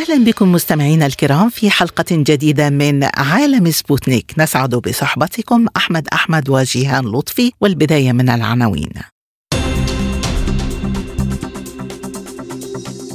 [0.00, 4.34] أهلا بكم مستمعينا الكرام في حلقة جديدة من عالم سبوتنيك.
[4.38, 8.92] نسعد بصحبتكم أحمد أحمد وجيهان لطفي والبداية من العناوين.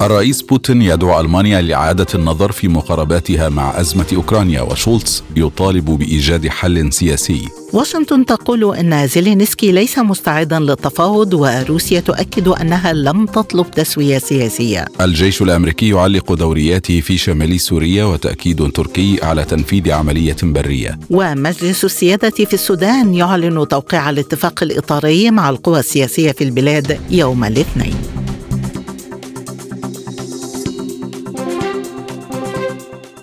[0.01, 6.93] الرئيس بوتين يدعو ألمانيا لإعادة النظر في مقارباتها مع أزمة أوكرانيا وشولتز يطالب بإيجاد حل
[6.93, 7.41] سياسي.
[7.73, 14.85] واشنطن تقول إن زيلينسكي ليس مستعدا للتفاوض وروسيا تؤكد أنها لم تطلب تسوية سياسية.
[15.01, 20.99] الجيش الأمريكي يعلق دورياته في شمال سوريا وتأكيد تركي على تنفيذ عملية برية.
[21.09, 27.95] ومجلس السيادة في السودان يعلن توقيع الاتفاق الإطاري مع القوى السياسية في البلاد يوم الاثنين.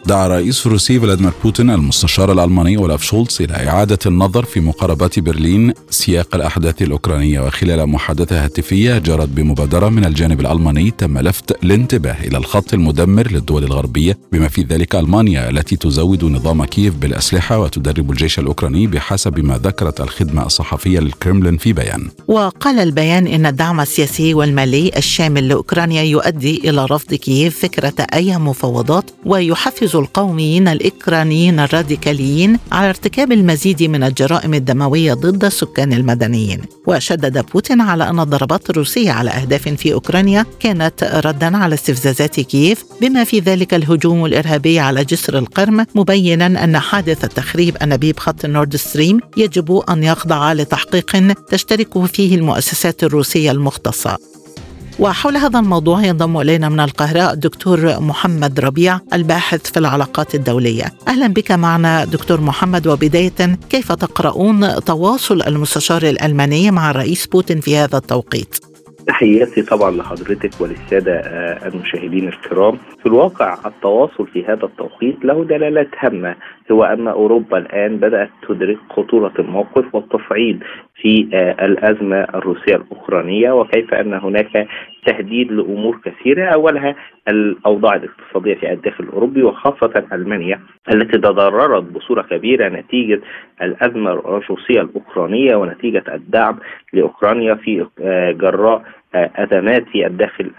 [0.07, 5.73] دعا رئيس روسي فلاديمير بوتين المستشار الألماني أولاف شولتز إلى إعادة النظر في مقاربات برلين
[5.91, 12.39] سياق الأحداث الأوكرانية وخلال محادثة هاتفية جرت بمبادرة من الجانب الألماني تم لفت الانتباه إلى
[12.39, 18.39] الخط المدمر للدول الغربية بما في ذلك ألمانيا التي تزود نظام كييف بالأسلحة وتدرب الجيش
[18.39, 22.09] الأوكراني بحسب ما ذكرت الخدمة الصحفية للكرملين في بيان.
[22.29, 29.11] وقال البيان إن الدعم السياسي والمالي الشامل لأوكرانيا يؤدي إلى رفض كييف فكرة أي مفاوضات
[29.27, 36.61] ويحفز القوميين الأوكرانيين الراديكاليين على ارتكاب المزيد من الجرائم الدموية ضد السكان المدنيين.
[36.87, 42.85] وشدد بوتين على أن الضربات الروسية على أهداف في أوكرانيا كانت ردا على استفزازات كييف
[43.01, 48.77] بما في ذلك الهجوم الإرهابي على جسر القرم مبينا أن حادث تخريب أنابيب خط نورد
[48.77, 54.32] ستريم يجب أن يخضع لتحقيق تشترك فيه المؤسسات الروسية المختصة.
[54.99, 60.93] وحول هذا الموضوع ينضم إلينا من القاهرة الدكتور محمد ربيع الباحث في العلاقات الدولية.
[61.09, 67.77] أهلا بك معنا دكتور محمد وبداية كيف تقرؤون تواصل المستشار الألماني مع الرئيس بوتين في
[67.77, 68.72] هذا التوقيت؟
[69.07, 71.13] تحياتي طبعا لحضرتك وللسادة
[71.67, 72.77] المشاهدين الكرام.
[72.77, 76.35] في الواقع التواصل في هذا التوقيت له دلالات هامة
[76.73, 80.63] هو أن أوروبا الآن بدأت تدرك خطورة الموقف والتصعيد
[80.97, 81.29] في
[81.63, 84.69] الأزمة الروسية الأوكرانية وكيف أن هناك
[85.07, 86.45] تهديد لأمور كثيرة.
[86.45, 86.95] أولها
[87.29, 90.61] الأوضاع الاقتصادية في الداخل الأوروبي وخاصة ألمانيا
[90.93, 93.21] التي تضررت بصورة كبيرة نتيجة
[93.63, 96.59] الأزمة الروسية الأوكرانية ونتيجة الدعم
[96.93, 97.87] لأوكرانيا في
[98.41, 98.83] جراء
[99.15, 100.51] أزمات في الداخل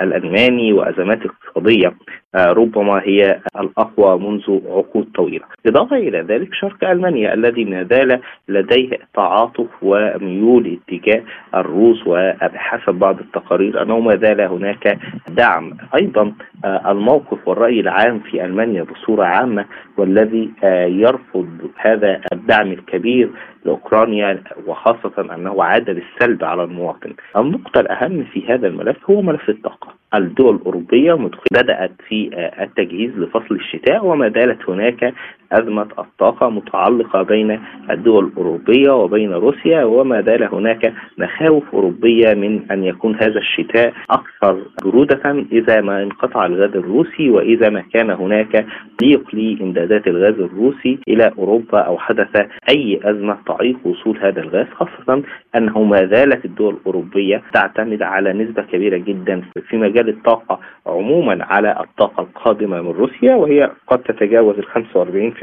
[0.00, 1.92] الألماني وأزمات اقتصادية.
[2.34, 5.44] ربما هي الأقوى منذ عقود طويلة.
[5.66, 11.22] إضافة إلى ذلك شرق ألمانيا الذي ما زال لديه تعاطف وميول اتجاه
[11.54, 14.98] الروس وبحسب بعض التقارير أنه ما زال هناك
[15.28, 16.32] دعم أيضا
[16.64, 19.64] الموقف والرأي العام في ألمانيا بصورة عامة
[19.96, 20.50] والذي
[20.86, 23.30] يرفض هذا الدعم الكبير
[23.64, 27.14] لأوكرانيا وخاصة أنه عاد بالسلب على المواطن.
[27.36, 29.99] النقطة الأهم في هذا الملف هو ملف الطاقة.
[30.14, 31.12] الدول الأوروبية
[31.52, 32.30] بدأت في
[32.62, 35.14] التجهيز لفصل الشتاء وما زالت هناك
[35.52, 42.84] أزمة الطاقة متعلقة بين الدول الأوروبية وبين روسيا وما زال هناك مخاوف أوروبية من أن
[42.84, 48.66] يكون هذا الشتاء أكثر برودة إذا ما انقطع الغاز الروسي وإذا ما كان هناك
[49.02, 55.22] ضيق لإمدادات الغاز الروسي إلى أوروبا أو حدث أي أزمة تعيق وصول هذا الغاز خاصة
[55.56, 61.76] انه ما زالت الدول الأوروبية تعتمد على نسبة كبيرة جدا في مجال الطاقة عموما على
[61.80, 65.39] الطاقة القادمة من روسيا وهي قد تتجاوز ال 45%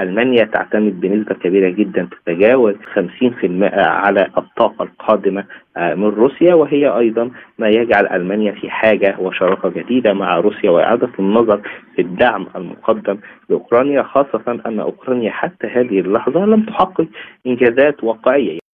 [0.00, 5.44] ألمانيا تعتمد بنسبة كبيرة جدا تتجاوز 50% على الطاقة القادمة
[5.76, 6.54] من روسيا.
[6.54, 11.60] وهي أيضا ما يجعل ألمانيا في حاجة وشراكه جديدة مع روسيا وإعادة النظر
[11.96, 17.06] في الدعم المقدم لأوكرانيا خاصة أن أوكرانيا حتى هذه اللحظة لم تحقق
[17.46, 18.65] إنجازات واقعية.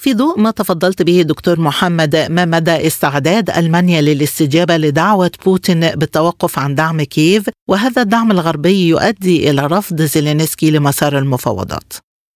[0.00, 6.58] في ضوء ما تفضلت به دكتور محمد ما مدى استعداد ألمانيا للاستجابة لدعوة بوتين بالتوقف
[6.58, 11.92] عن دعم كييف وهذا الدعم الغربي يؤدي إلى رفض زيلينسكي لمسار المفاوضات؟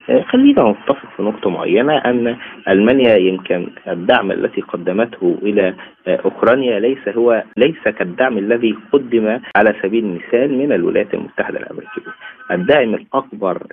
[0.06, 2.36] خلينا نتفق في نقطة معينة أن
[2.68, 5.74] ألمانيا يمكن الدعم الذي قدمته إلى
[6.08, 12.12] أوكرانيا ليس هو ليس كالدعم الذي قدم على سبيل المثال من الولايات المتحدة الأمريكية.
[12.50, 13.66] الداعم الأكبر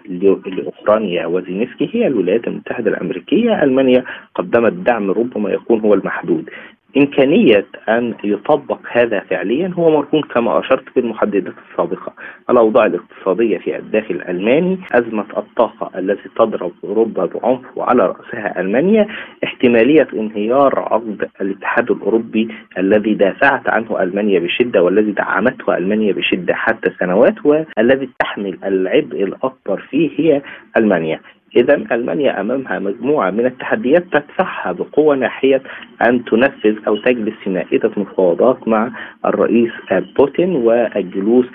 [0.45, 4.03] لأوكرانيا وزينسكي هي الولايات المتحدة الأمريكية، ألمانيا
[4.35, 6.49] قدمت دعم ربما يكون هو المحدود.
[6.97, 12.13] إمكانية أن يطبق هذا فعليا هو مرهون كما أشرت بالمحددات السابقة.
[12.49, 19.07] الأوضاع الاقتصادية في الداخل الألماني أزمة الطاقة التي تضرب أوروبا بعنف وعلى رأسها ألمانيا
[19.43, 22.47] احتمالية انهيار عقد الاتحاد الأوروبي
[22.77, 29.79] الذي دافعت عنه ألمانيا بشدة والذي دعمته ألمانيا بشدة حتى سنوات والذي تحمل العبء الأكبر
[29.89, 30.41] فيه هي
[30.77, 31.19] ألمانيا.
[31.55, 35.61] إذا ألمانيا أمامها مجموعة من التحديات تدفعها بقوة ناحية
[36.07, 38.91] أن تنفذ أو تجلس في مائدة مفاوضات مع
[39.25, 41.45] الرئيس بوتين والجلوس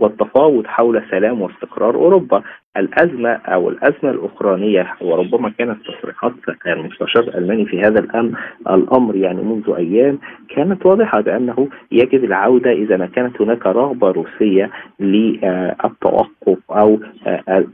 [0.00, 2.42] والتفاوض حول سلام واستقرار أوروبا.
[2.76, 6.32] الأزمة أو الأزمة الأوكرانية وربما كانت تصريحات
[6.66, 8.38] المستشار الألماني في هذا الأمر
[8.70, 14.70] الأمر يعني منذ أيام كانت واضحة بأنه يجب العودة إذا ما كانت هناك رغبة روسية
[15.00, 16.98] للتوقف أو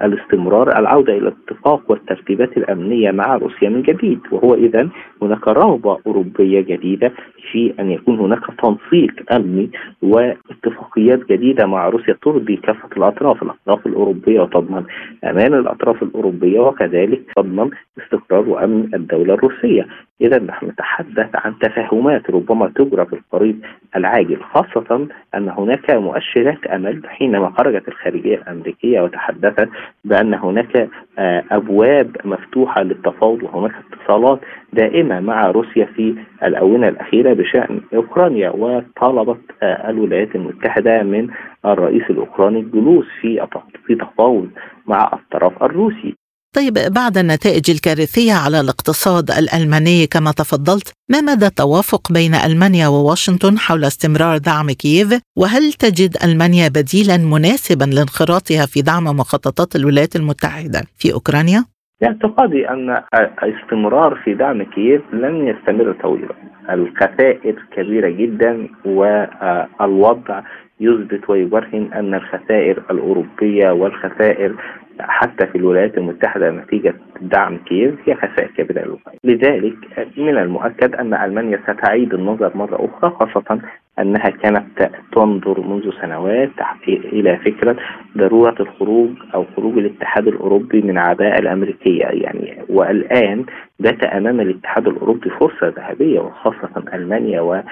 [0.02, 4.20] الاستمرار العودة إلى الاتفاق والترتيبات الأمنية مع روسيا من جديد.
[4.32, 4.88] وهو إذا
[5.22, 7.12] هناك رغبة أوروبية جديدة
[7.52, 9.70] في أن يكون هناك تنسيق أمني
[10.02, 14.84] واتفاقيات جديدة مع روسيا ترضي كافة الأطراف الأطراف الأوروبية وتضمن
[15.24, 17.70] أمان الأطراف الأوروبية وكذلك تضمن
[18.02, 19.86] استقرار وأمن الدولة الروسية.
[20.20, 23.64] إذا نحن نتحدث عن تفاهمات ربما تجرى في القريب
[23.96, 29.68] العاجل خاصة أن هناك مؤشرات أمل حينما خرجت الخارجية الأمريكية وتحدثت
[30.04, 30.88] بأن هناك
[31.18, 34.40] آه، أبواب مفتوحة للتفاوض وهناك اتصالات
[34.72, 41.28] دائمة مع روسيا في الآونة الأخيرة بشأن أوكرانيا وطالبت آه، الولايات المتحدة من
[41.66, 44.48] الرئيس الأوكراني الجلوس في تفاوض
[44.86, 46.17] مع الطرف الروسي.
[46.56, 53.58] طيب بعد النتائج الكارثية على الاقتصاد الألماني كما تفضلت ما مدى التوافق بين ألمانيا وواشنطن
[53.58, 60.80] حول استمرار دعم كييف وهل تجد ألمانيا بديلا مناسبا لانخراطها في دعم مخططات الولايات المتحدة
[60.98, 61.64] في أوكرانيا؟
[62.04, 63.02] اعتقادي أن
[63.42, 66.34] الاستمرار في دعم كييف لن يستمر طويلا
[66.70, 70.42] الخسائر كبيرة جدا والوضع
[70.80, 74.54] يثبت ويبرهن أن الخسائر الأوروبية والخسائر
[75.00, 79.74] حتى في الولايات المتحدة نتيجة دعم كييف هي خسائر كبيرة لذلك
[80.16, 83.60] من المؤكد أن ألمانيا ستعيد النظر مرة أخرى خاصة
[84.00, 86.50] أنها كانت تنظر منذ سنوات
[86.88, 87.76] إلى فكرة
[88.18, 92.04] ضرورة الخروج أو خروج الاتحاد الأوروبي من عباءة الأمريكية.
[92.04, 93.44] يعني والآن
[93.80, 97.62] بات أمام الاتحاد الأوروبي فرصة ذهبية وخاصة ألمانيا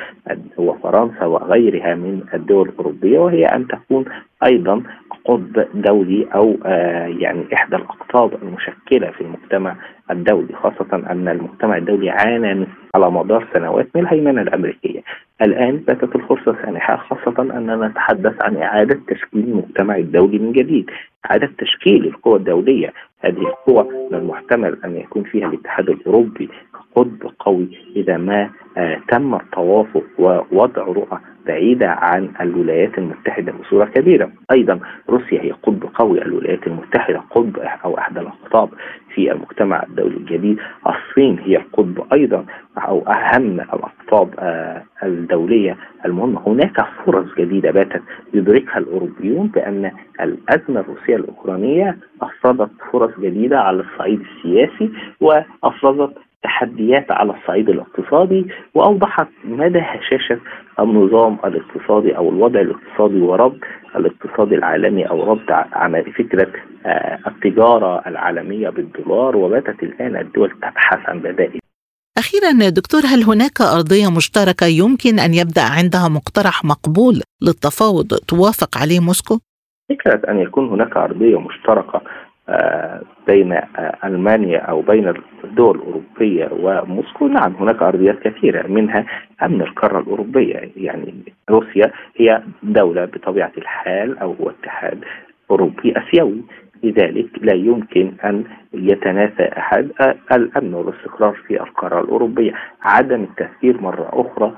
[0.56, 4.04] وفرنسا وغيرها من الدول الأوروبية وهي أن تكون
[4.44, 9.76] أيضا قطب دولي أو آه، يعني إحدى الأقطاب المشكلة في المجتمع
[10.10, 15.02] الدولي خاصة أن المجتمع الدولي عانى على مدار سنوات من الهيمنة الأمريكية.
[15.42, 20.90] الآن باتت الفرصة سانحة خاصة أننا نتحدث عن إعادة تشكيل المجتمع الدولي من جديد.
[21.30, 26.48] إعادة تشكيل القوى الدولية هذه القوى من المحتمل أن يكون فيها الاتحاد الأوروبي
[26.94, 34.30] قطب قوي إذا ما آه تم التوافق ووضع رؤى بعيدة عن الولايات المتحدة بصورة كبيرة.
[34.52, 38.68] أيضا روسيا هي قطب قوي الولايات المتحدة قطب أو أحد الأقطاب
[39.14, 40.58] في المجتمع الدولي الجديد.
[40.86, 42.44] الصين هي القطب أيضا
[42.78, 46.40] أو أهم الأقطاب آه، الدولية المهمة.
[46.46, 48.02] هناك فرص جديدة باتت
[48.34, 49.90] يدركها الأوروبيون بأن
[50.20, 54.90] الأزمة الروسية الأوكرانية أفرضت فرص جديدة على الصعيد السياسي
[55.20, 60.38] وأفرضت تحديات على الصعيد الاقتصادي وأوضحت مدى هشاشة
[60.80, 63.60] النظام الاقتصادي أو الوضع الاقتصادي وربط
[63.96, 66.52] الاقتصاد العالمي أو ربط عمل فكرة
[66.86, 71.60] آه، التجارة العالمية بالدولار وباتت الآن الدول تبحث عن بدائل
[72.18, 79.00] أخيرا دكتور هل هناك أرضية مشتركة يمكن أن يبدأ عندها مقترح مقبول للتفاوض توافق عليه
[79.00, 79.38] موسكو؟
[79.88, 82.00] فكرة أن يكون هناك أرضية مشتركة
[83.26, 83.60] بين
[84.04, 87.28] ألمانيا أو بين الدول الأوروبية وموسكو.
[87.28, 89.06] نعم هناك أرضيات كثيرة منها
[89.42, 90.70] أمن القارة الأوروبية.
[90.76, 91.14] يعني
[91.50, 95.04] روسيا هي دولة بطبيعة الحال أو هو اتحاد
[95.50, 96.42] أوروبي آسيوي.
[96.82, 99.90] لذلك لا يمكن أن يتنافى أحد
[100.32, 102.52] الأمن والاستقرار في القارة الأوروبية.
[102.82, 104.52] عدم التفكير مرة أخرى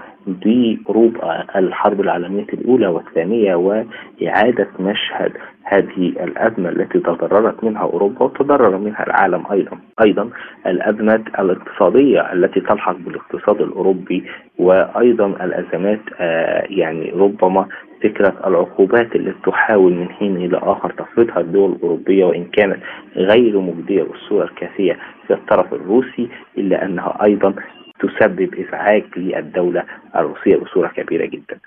[0.45, 1.17] بهروب
[1.57, 5.33] الحرب العالمية الأولى والثانية وإعادة مشهد
[5.65, 9.79] هذه الأزمة التي تضررت منها أوروبا وتضرر منها العالم أيضا.
[10.05, 10.31] أيضا
[10.67, 14.25] الأزمة الاقتصادية التي تلحق بالاقتصاد الأوروبي
[14.59, 17.67] وأيضا الأزمات آه، يعني ربما
[18.03, 22.77] فكرة العقوبات التي تحاول من حين إلى آخر تفرضها الدول الأوروبية وإن كانت
[23.17, 27.55] غير مجدية بالصورة الكافية في الطرف الروسي إلا أنها أيضا
[28.00, 29.85] تسبب إزعاج للدولة
[30.17, 31.59] الروسية بصورة كبيرة جدا.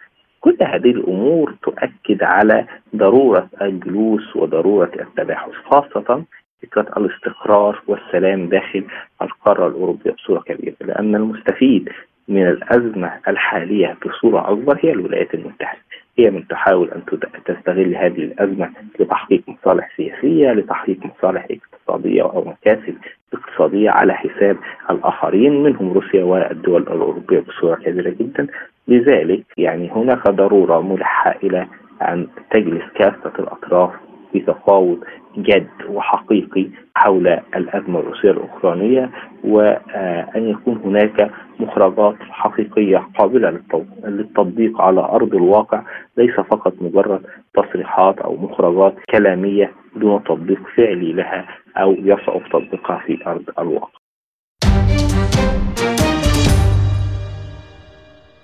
[0.41, 6.23] كل هذه الأمور تؤكد على ضرورة الجلوس وضرورة التباحث خاصة
[6.61, 8.83] فكرة الاستقرار والسلام داخل
[9.21, 11.89] القارة الأوروبية بصورة كبيرة لأن المستفيد
[12.27, 15.79] من الأزمة الحالية بصورة أكبر هي الولايات المتحدة.
[16.19, 17.01] هي من تحاول أن
[17.45, 18.69] تستغل هذه الأزمة
[18.99, 22.95] لتحقيق مصالح سياسية، لتحقيق مصالح اقتصادية أو مكاسب
[23.33, 24.57] اقتصاديه على حساب
[24.89, 28.47] الآخرين منهم روسيا والدول الأوروبية بصورة كبيرة جدا،
[28.87, 31.67] لذلك يعني هناك ضرورة ملحة إلى
[32.01, 33.91] أن تجلس كافة الأطراف
[34.31, 34.99] في تفاوض
[35.37, 39.09] جد وحقيقي حول الأزمة الروسية الأوكرانية
[39.43, 43.59] وأن يكون هناك مخرجات حقيقية قابلة
[44.03, 45.81] للتطبيق على أرض الواقع
[46.17, 47.21] ليس فقط مجرد
[47.53, 51.45] تصريحات أو مخرجات كلامية دون تطبيق فعلي لها
[51.77, 54.00] أو يصعب تطبيقها في أرض الواقع.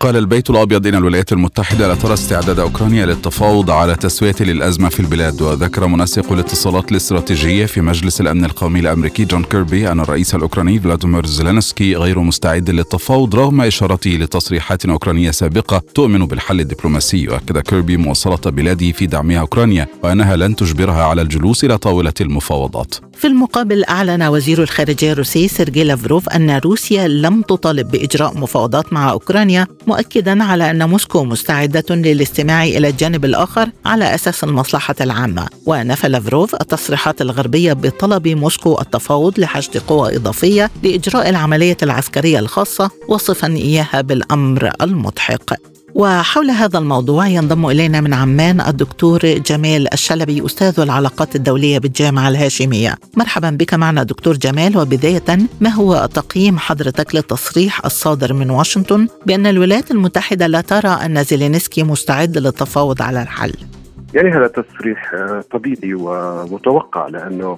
[0.08, 5.00] قال البيت الأبيض إن الولايات المتحدة لا ترى استعداد أوكرانيا للتفاوض على تسوية للأزمة في
[5.00, 10.80] البلاد وذكر منسق الاتصالات الاستراتيجية في مجلس الأمن القومي الأمريكي جون كيربي أن الرئيس الأوكراني
[10.80, 17.98] فلاديمير زيلينسكي غير مستعد للتفاوض رغم إشارته لتصريحات أوكرانية سابقة تؤمن بالحل الدبلوماسي وأكد كيربي
[17.98, 22.96] مواصلة بلاده في دعمها أوكرانيا وأنها لن تجبرها على الجلوس إلى طاولة المفاوضات.
[23.18, 29.12] في المقابل أعلن وزير الخارجية الروسي سيرجي لافروف أن روسيا لم تطالب بإجراء مفاوضات مع
[29.12, 36.10] أوكرانيا مؤكدا على أن موسكو مستعدة للاستماع إلى الجانب الآخر على أساس المصلحة العامة ونفى
[36.10, 44.02] لافروف التصريحات الغربية بطلب موسكو التفاوض لحشد قوى إضافية لإجراء العملية العسكرية الخاصة وصفا إياها
[44.02, 45.77] بالأمر المضحك.
[45.96, 52.96] وحول هذا الموضوع ينضم إلينا من عمان الدكتور جمال الشلبي أستاذ العلاقات الدولية بالجامعة الهاشمية.
[53.18, 59.48] مرحبا بك معنا دكتور جمال وبداية ما هو تقييم حضرتك للتصريح الصادر من واشنطن بأن
[59.48, 63.54] الولايات المتحدة لا ترى أن زيلينسكي مستعد للتفاوض على الحل؟
[64.14, 65.16] يعني هذا تصريح
[65.52, 67.58] طبيعي ومتوقع لأنه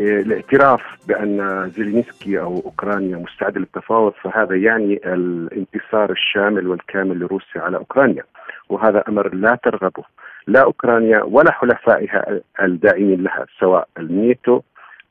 [0.00, 8.22] الاعتراف بأن زيلينسكي أو أوكرانيا مستعدة للتفاوض فهذا يعني الانتصار الشامل والكامل لروسيا على أوكرانيا
[8.68, 10.04] وهذا أمر لا ترغبه
[10.46, 14.60] لا أوكرانيا ولا حلفائها الداعمين لها سواء النيتو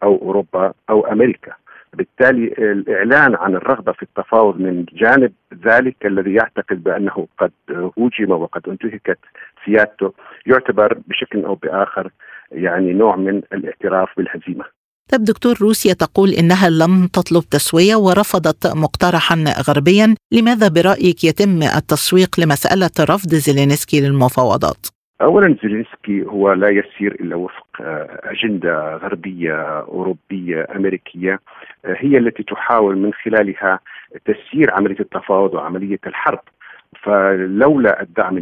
[0.03, 1.53] أو أوروبا أو أمريكا
[1.93, 5.31] بالتالي الإعلان عن الرغبة في التفاوض من جانب
[5.65, 9.19] ذلك الذي يعتقد بأنه قد هوجم وقد انتهكت
[9.65, 10.13] سيادته
[10.45, 12.11] يعتبر بشكل أو بآخر
[12.51, 14.78] يعني نوع من الاعتراف بالهزيمة.
[15.11, 19.35] طب دكتور روسيا تقول إنها لم تطلب تسوية ورفضت مقترحا
[19.67, 24.87] غربيا، لماذا برأيك يتم التسويق لمسألة رفض زيلينسكي للمفاوضات؟
[25.21, 27.67] اولا زيلينسكي هو لا يسير إلا وفق
[28.23, 31.39] أجندة غربية أوروبية أمريكية
[31.85, 33.79] هي التي تحاول من خلالها
[34.25, 36.39] تسيير عملية التفاوض وعملية الحرب
[37.03, 38.35] فلولا الدعم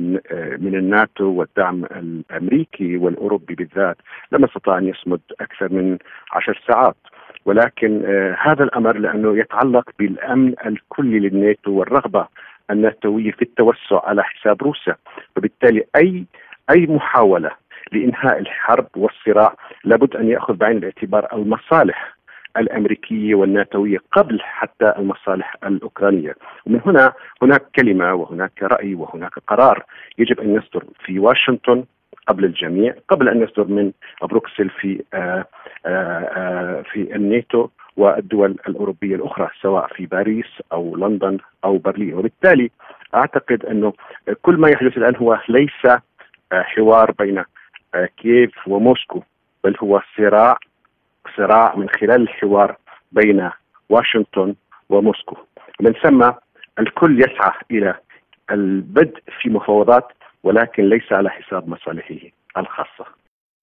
[0.58, 3.98] من الناتو والدعم الأمريكي والأوروبي بالذات
[4.32, 5.98] لما استطاع أن يصمد أكثر من
[6.34, 6.96] عشر ساعات.
[7.46, 8.06] ولكن
[8.40, 12.28] هذا الأمر لأنه يتعلق بالأمن الكلي للناتو والرغبة
[12.72, 14.96] الناتوية في التوسع على حساب روسيا.
[15.38, 16.26] وبالتالي اي
[16.70, 17.52] أي محاولة
[17.92, 22.17] لإنهاء الحرب والصراع لابد أن يأخذ بعين الاعتبار المصالح.
[22.58, 26.36] الأمريكية والناتوية قبل حتى المصالح الأوكرانية،
[26.66, 29.84] ومن هنا هناك كلمة وهناك رأي وهناك قرار
[30.18, 31.84] يجب أن يصدر في واشنطن
[32.28, 35.46] قبل الجميع قبل أن يصدر من بروكسل في آآ
[35.86, 42.14] آآ في الناتو والدول الأوروبية الأخرى سواء في باريس أو لندن أو برلين.
[42.14, 42.72] وبالتالي
[43.16, 43.94] أعتقد أنه
[44.42, 45.98] كل ما يحدث الآن هو ليس
[46.52, 47.44] حوار بين
[48.18, 49.24] كييف وموسكو
[49.64, 50.58] بل هو صراع
[51.38, 52.78] صراع من خلال الحوار
[53.12, 53.50] بين
[53.90, 54.56] واشنطن
[54.90, 55.38] وموسكو.
[55.80, 56.32] ومن ثم
[56.80, 57.96] الكل يسعى إلى
[58.52, 60.08] البدء في مفاوضات
[60.44, 62.16] ولكن ليس على حساب مصالحه
[62.58, 63.06] الخاصة.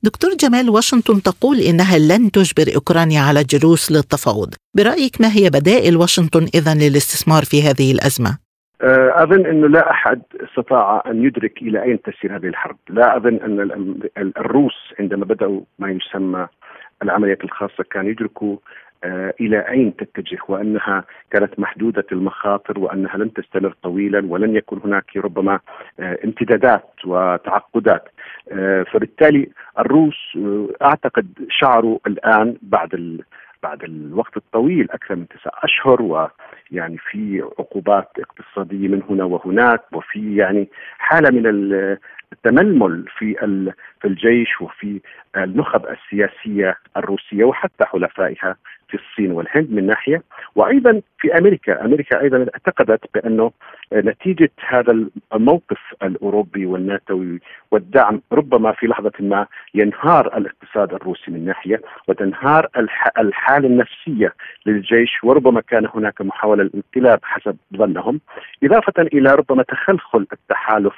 [0.02, 5.96] دكتور جمال واشنطن تقول إنها لن تجبر أوكرانيا على الجلوس للتفاوض، برأيك ما هي بدائل
[5.96, 8.38] واشنطن اذا للاستثمار في هذه الأزمة؟
[9.22, 14.32] أظن إنه لا أحد استطاع أن يدرك إلى أين تسير هذه الحرب، لا أظن أن
[14.38, 16.46] الروس عندما بدأوا ما يسمى
[17.04, 18.56] العمليات الخاصة كان يدركوا
[19.40, 25.60] إلى أين تتجه وأنها كانت محدودة المخاطر وأنها لن تستمر طويلا ولن يكون هناك ربما
[26.00, 28.08] امتدادات وتعقدات.
[28.92, 30.38] فبالتالي الروس
[30.82, 32.94] أعتقد شعروا الآن بعد
[33.64, 40.36] بعد الوقت الطويل أكثر من تسع أشهر ويعني في عقوبات اقتصادية من هنا وهناك وفي
[40.36, 40.68] يعني
[40.98, 41.46] حالة من
[42.32, 43.34] التململ في
[44.00, 45.00] في الجيش وفي
[45.36, 48.56] النخب السياسية الروسية وحتى حلفائها
[48.88, 50.22] في الصين والهند من ناحية.
[50.54, 53.50] وأيضا في أمريكا، أمريكا أيضا اعتقدت بأنه
[53.94, 57.40] نتيجة هذا الموقف الأوروبي والناتوي
[57.70, 60.36] والدعم ربما في لحظة ما ينهار
[60.76, 62.68] الاقتصاد الروسي من ناحية وتنهار
[63.18, 64.34] الحالة النفسية
[64.66, 68.20] للجيش وربما كان هناك محاولة للانقلاب حسب ظنهم
[68.62, 70.94] إضافة إلى ربما تخلخل التحالف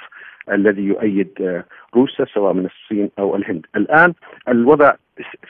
[0.52, 1.64] الذي يؤيد آه،
[1.94, 3.66] روسيا سواء من الصين أو الهند.
[3.76, 4.14] الآن
[4.48, 4.92] الوضع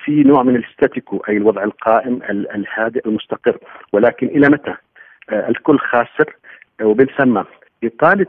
[0.05, 3.59] في نوع من الاستاتيكو أي الوضع القائم الهادئ المستقر
[3.93, 4.75] ولكن إلى متى؟
[5.31, 6.37] آه، الكل خاسر
[6.83, 7.45] وبنسمى
[7.85, 8.27] إطالة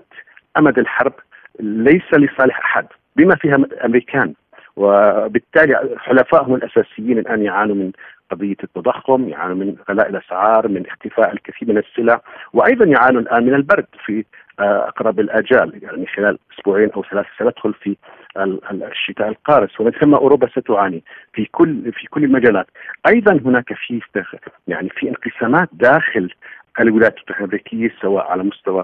[0.58, 1.14] أمد الحرب
[1.60, 4.34] ليس لصالح أحد بما فيها الامريكان
[4.78, 7.92] وبالتالي حلفائهم الأساسيين الآن يعانوا من
[8.32, 12.22] قضية التضخم، يعانوا من غلاء الأسعار، من اختفاء الكثير من السلع،
[12.54, 14.26] وأيضا يعانوا الآن من البرد في
[14.60, 17.98] آه، أقرب الآجال يعني خلال أسبوعين أو ثلاثة سندخل في
[18.72, 19.80] الشتاء القارس.
[19.80, 21.04] ومن ثم أوروبا ستعاني
[21.34, 22.68] في كل في كل المجالات،
[23.08, 24.02] أيضا هناك في
[24.68, 26.30] يعني في انقسامات داخل
[26.80, 28.84] الولايات المتحدة الأمريكية سواء على مستوى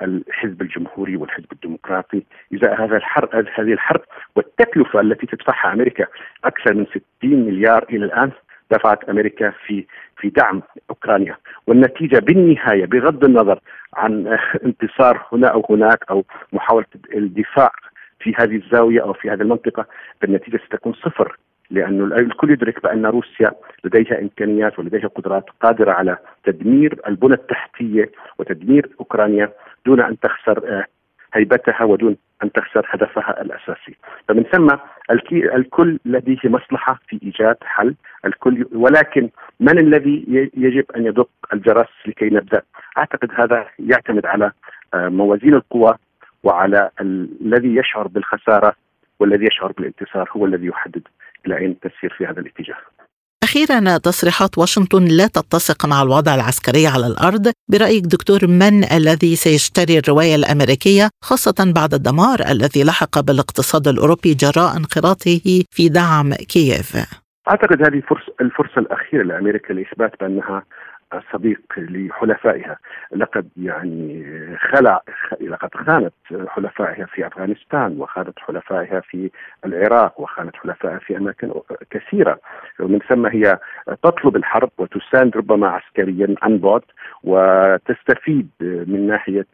[0.00, 2.22] الحزب الجمهوري والحزب الديمقراطي.
[2.54, 4.00] ازاء هذا الحرب هذه الحرب
[4.36, 6.06] والتكلفة التي تدفعها أمريكا
[6.44, 8.30] أكثر من 60 مليار إلى الآن
[8.70, 9.86] دفعت أمريكا في
[10.16, 11.36] في دعم أوكرانيا.
[11.66, 13.60] والنتيجة بالنهاية بغض النظر
[13.94, 17.72] عن انتصار هنا أو هناك أو محاولة الدفاع
[18.20, 19.86] في هذه الزاوية أو في هذه المنطقة
[20.24, 21.36] النتيجة ستكون صفر.
[21.70, 23.52] لأنه الكل يدرك بأن روسيا
[23.84, 29.52] لديها إمكانيات ولديها قدرات قادرة على تدمير البنى التحتية وتدمير أوكرانيا
[29.86, 30.86] دون أن تخسر آه،
[31.34, 33.94] هيبتها ودون أن تخسر هدفها الأساسي.
[34.28, 34.68] فمن ثم
[35.54, 37.94] الكل لديه مصلحة في إيجاد حل.
[38.24, 39.28] الكل ولكن
[39.60, 40.24] من الذي
[40.56, 42.62] يجب أن يدق الجرس لكي نبدأ؟
[42.98, 44.52] أعتقد هذا يعتمد على
[44.94, 45.94] آه، موازين القوى
[46.42, 48.74] وعلى الذي يشعر بالخسارة
[49.20, 51.02] والذي يشعر بالانتصار هو الذي يحدد.
[51.46, 52.76] إلى اين تسير في هذا الاتجاه.
[53.44, 59.98] أخيرا تصريحات واشنطن لا تتسق مع الوضع العسكري على الأرض برأيك دكتور من الذي سيشتري
[59.98, 66.96] الرواية الأمريكية خاصة بعد الدمار الذي لحق بالاقتصاد الأوروبي جراء انخراطه في دعم كييف
[67.48, 70.62] أعتقد هذه فرصة الفرصة الأخيرة لأمريكا لإثبات بأنها
[71.32, 72.76] صديق لحلفائها.
[73.12, 74.24] لقد يعني
[74.58, 75.00] خلع
[75.40, 76.12] لقد خانت
[76.48, 79.30] حلفائها في أفغانستان وخانت حلفائها في
[79.64, 81.52] العراق وخانت حلفائها في أماكن
[81.90, 82.38] كثيرة.
[82.80, 83.58] ومن ثم هي
[84.02, 86.82] تطلب الحرب وتساند ربما عسكريا عن بعد
[87.24, 89.46] وتستفيد من ناحية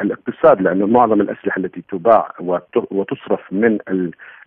[0.00, 2.32] الاقتصاد لأنه معظم الأسلحة التي تباع
[2.90, 3.78] وتصرف من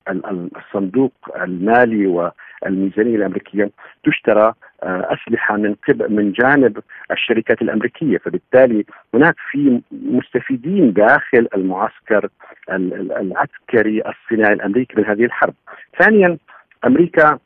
[0.09, 3.71] الصندوق المالي والميزانية الأمريكية
[4.03, 6.79] تشترى آه، أسلحة من قبل من جانب
[7.11, 12.29] الشركات الأمريكية فبالتالي هناك في مستفيدين داخل المعسكر
[12.69, 15.53] العسكري الصناعي الأمريكي من هذه الحرب.
[15.99, 16.37] ثانيا
[16.85, 17.39] أمريكا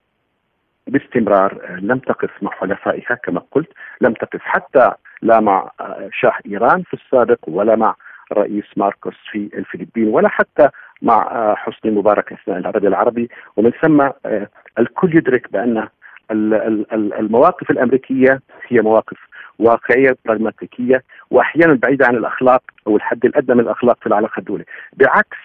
[0.87, 3.69] باستمرار آه، لم تقف مع حلفائها كما قلت
[4.01, 4.91] لم تقف حتى
[5.21, 7.95] لا مع آه، شاه إيران في السابق ولا مع
[8.33, 10.69] رئيس ماركوس في الفلبين ولا حتى
[11.01, 13.29] مع حسني مبارك اثناء العرض العربي.
[13.57, 14.09] ومن ثم
[14.79, 15.88] الكل يدرك بأن
[17.19, 19.17] المواقف الأمريكية هي مواقف
[19.59, 25.38] واقعية براغماتيكية وأحيانا بعيدة عن الأخلاق أو الحد الأدنى من الأخلاق في العلاقه الدوليه، بعكس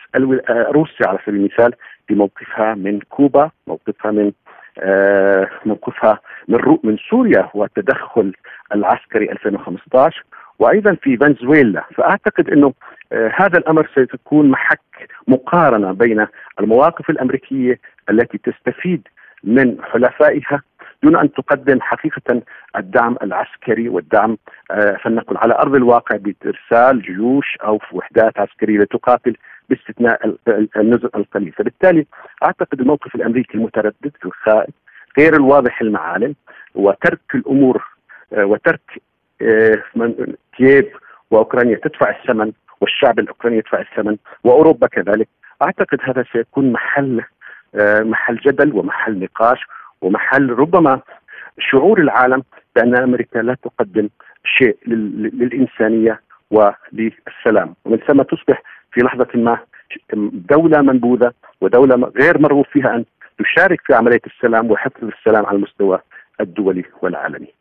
[0.49, 1.75] روسيا على سبيل المثال
[2.09, 4.33] بموقفها من كوبا، موقفها من
[4.79, 8.33] آه موقفها من من سوريا والتدخل
[8.75, 10.25] العسكري 2015
[10.59, 12.73] وأيضا في فنزويلا، فأعتقد إنه
[13.13, 14.81] آه هذا الأمر سيكون محك
[15.29, 16.27] مقارنة بين
[16.61, 19.09] المواقف الأمريكية التي تستفيد
[19.45, 20.63] من حلفائها
[21.03, 22.43] دون أن تقدم حقيقة
[22.77, 24.39] الدعم العسكري والدعم
[24.71, 29.37] آه، فلنقل على أرض الواقع بإرسال جيوش أو وحدات عسكرية لتقاتل
[29.69, 30.37] باستثناء
[30.77, 32.07] النزل القليل، فبالتالي
[32.43, 34.75] أعتقد الموقف الأمريكي المتردد الخائف
[35.19, 36.35] غير الواضح المعالم
[36.75, 37.85] وترك الأمور
[38.33, 39.03] آه، وترك
[40.57, 40.87] كييف
[41.31, 45.29] وأوكرانيا تدفع الثمن والشعب الأوكراني يدفع الثمن وأوروبا كذلك
[45.63, 47.23] أعتقد هذا سيكون محل
[48.01, 49.59] محل جدل ومحل نقاش
[50.01, 51.01] ومحل ربما
[51.59, 52.43] شعور العالم
[52.77, 54.09] بأن أمريكا لا تقدم
[54.45, 56.21] شيء للإنسانية
[56.51, 59.59] وللسلام ومن ثم تصبح في لحظة ما
[60.33, 63.05] دولة منبوذة ودولة غير مرغوب فيها أن
[63.39, 65.99] تشارك في عملية السلام وحفظ السلام على المستوى
[66.41, 67.55] الدولي والعالمي.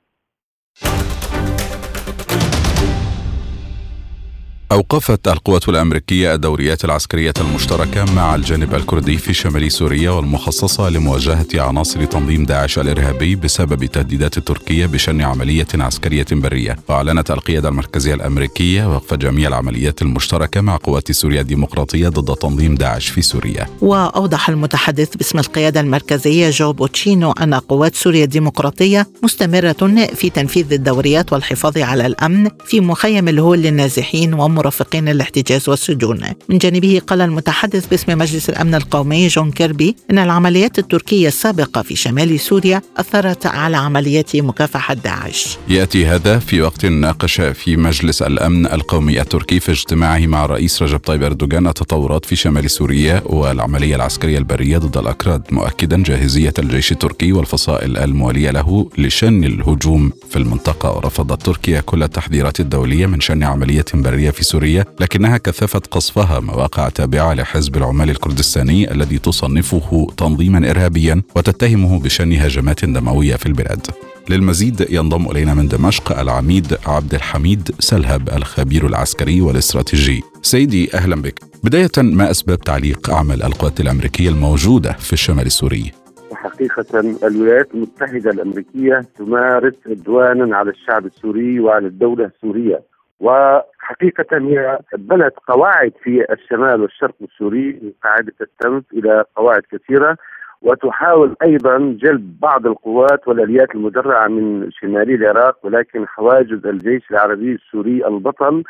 [4.73, 12.05] أوقفت القوات الأمريكية الدوريات العسكرية المشتركة مع الجانب الكردي في شمال سوريا والمخصصة لمواجهة عناصر
[12.05, 16.75] تنظيم داعش الإرهابي بسبب تهديدات تركيا بشن عملية عسكرية برية.
[16.89, 23.09] وأعلنت القيادة المركزية الأمريكية وقف جميع العمليات المشتركة مع قوات سوريا الديمقراطية ضد تنظيم داعش
[23.09, 23.67] في سوريا.
[23.81, 31.33] وأوضح المتحدث باسم القيادة المركزية جو بوتشينو أن قوات سوريا الديمقراطية مستمرة في تنفيذ الدوريات
[31.33, 36.19] والحفاظ على الأمن في مخيم الهول للنازحين ومر مرافق الاحتجاز والسجون.
[36.49, 41.95] من جانبه قال المتحدث باسم مجلس الأمن القومي جون كيربي إن العمليات التركية السابقة في
[41.95, 45.57] شمال سوريا أثرت على عمليات مكافحة داعش.
[45.69, 50.99] يأتي هذا في وقت ناقش فيه مجلس الأمن القومي التركي في اجتماعه مع الرئيس رجب
[50.99, 57.31] طيب أردوغان التطورات في شمال سوريا والعملية العسكرية البرية ضد الأكراد مؤكدا جاهزية الجيش التركي
[57.33, 60.91] والفصائل الموالية له لشن الهجوم في المنطقة.
[60.91, 64.52] ورفضت تركيا كل التحذيرات الدولية من شن عملية برية في سوريا
[64.99, 72.85] لكنها كثفت قصفها مواقع تابعة لحزب العمال الكردستاني الذي تصنفه تنظيما إرهابيا وتتهمه بشن هجمات
[72.85, 73.87] دموية في البلاد
[74.29, 80.21] للمزيد ينضم إلينا من دمشق العميد عبد الحميد سلهب الخبير العسكري والاستراتيجي.
[80.41, 81.39] سيدي أهلا بك.
[81.63, 85.91] بداية ما أسباب تعليق أعمال القوات الأمريكية الموجودة في الشمال السوري؟
[86.33, 95.33] حقيقة الولايات المتحدة الأمريكية تمارس عدوانا على الشعب السوري وعلى الدولة السورية وحقيقة هي بنت
[95.47, 100.17] قواعد في الشمال والشرق السوري من قاعدة التنف إلى قواعد كثيرة
[100.61, 108.07] وتحاول أيضا جلب بعض القوات والآليات المدرعة من شمالي العراق ولكن حواجز الجيش العربي السوري
[108.07, 108.63] البطل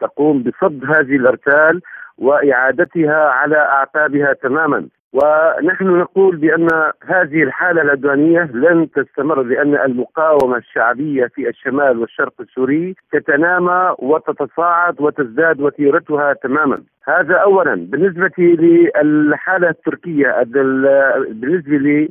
[0.00, 1.80] تقوم بصد هذه الأرتال
[2.18, 4.88] وإعادتها على اعتابها تماما.
[5.12, 6.68] ونحن نقول بأن
[7.06, 15.60] هذه الحالة العدوانية لن تستمر لأن المقاومة الشعبية في الشمال والشرق السوري تتنامى وتتصاعد وتزداد
[15.60, 16.78] وتيرتها تماما.
[17.04, 22.08] هذا اولا بالنسبة للحالة التركية بالنسبة لي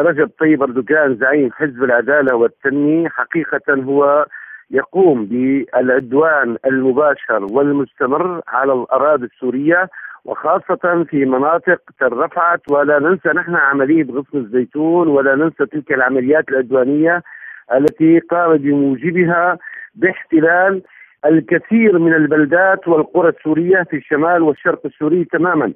[0.00, 4.26] رجب طيب أردوغان زعيم حزب العدالة والتنمية حقيقة هو
[4.70, 9.88] يقوم بالعدوان المباشر والمستمر على الأراضي السورية
[10.28, 17.22] وخاصة في مناطق ترفعت ولا ننسى نحن عملية غصن الزيتون ولا ننسى تلك العمليات العدوانية
[17.74, 19.58] التي قام بموجبها
[19.94, 20.82] باحتلال
[21.26, 25.72] الكثير من البلدات والقرى السورية في الشمال والشرق السوري تماما.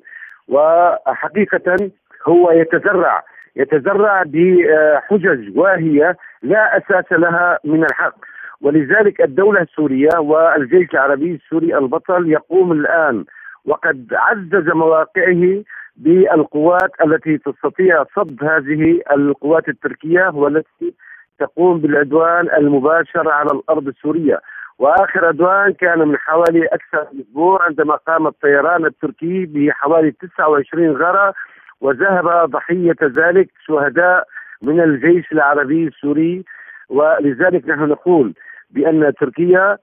[0.48, 1.90] وحقيقة
[2.26, 3.24] هو يتزرع
[3.56, 8.14] يتزرع بحجج واهية لا أساس لها من الحق.
[8.60, 13.24] ولذلك الدولة السورية والجيش العربي السوري البطل يقوم الآن
[13.66, 15.62] وقد عزز مواقعه
[15.96, 20.94] بالقوات التي تستطيع صد هذه القوات التركية والتي
[21.38, 24.40] تقوم بالعدوان المباشر على الأرض السورية.
[24.78, 31.34] وآخر عدوان كان من حوالي أكثر من أسبوع عندما قام الطيران التركي بحوالي 29 غارة
[31.80, 34.26] وذهب ضحية ذلك شهداء
[34.62, 36.44] من الجيش العربي السوري.
[36.88, 38.34] ولذلك نحن نقول
[38.70, 39.78] بأن تركيا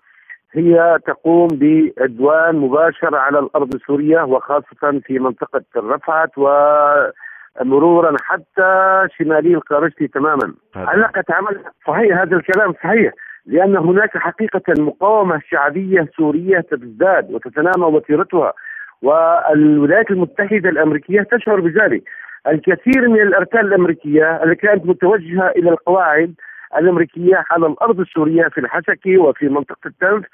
[0.54, 10.08] هي تقوم بعدوان مباشر على الأرض السورية وخاصة في منطقة الرفعت ومرورا حتى شمالي القارشتي
[10.08, 10.54] تماما.
[10.76, 13.14] علاقة عمل صحيح هذا الكلام صحيح
[13.46, 18.54] لأن هناك حقيقة مقاومة شعبية سورية تزداد وتتنامى وتيرتها
[19.02, 22.04] والولايات المتحدة الأمريكية تشعر بذلك.
[22.48, 26.34] الكثير من الأرتال الأمريكية التي كانت متوجهة إلى القواعد
[26.78, 30.26] الأمريكية على الأرض السورية في الحسكي وفي منطقة التنف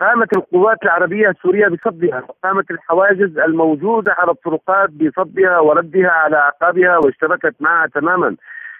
[0.00, 7.54] قامت القوات العربية السورية بصدها وقامت الحواجز الموجودة على الطرقات بصدها وردها على أعقابها واشتبكت
[7.60, 8.36] معها تماما.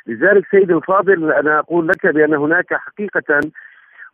[0.06, 3.40] لذلك سيدي الفاضل أنا أقول لك بأن هناك حقيقة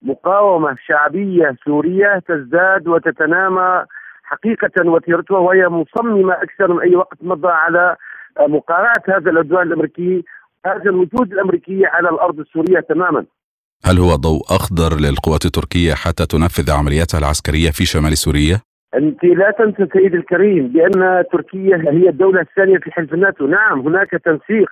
[0.02, 3.84] مقاومة شعبية سورية تزداد وتتنامى
[4.24, 7.96] حقيقة وتيرتها وهي مصممة أكثر من أي وقت مضى على
[8.40, 10.24] مقارعة هذا العدوان الأمريكي.
[10.66, 13.24] هذا الوجود الامريكي على الأرض السورية تماما.
[13.84, 18.60] هل هو ضوء أخضر للقوات التركية حتى تنفذ عملياتها العسكرية في شمال سوريا؟
[18.94, 24.10] أنت لا تنسى سيدي الكريم بأن تركيا هي الدولة الثانية في حلف الناتو، نعم هناك
[24.10, 24.68] تنسيق.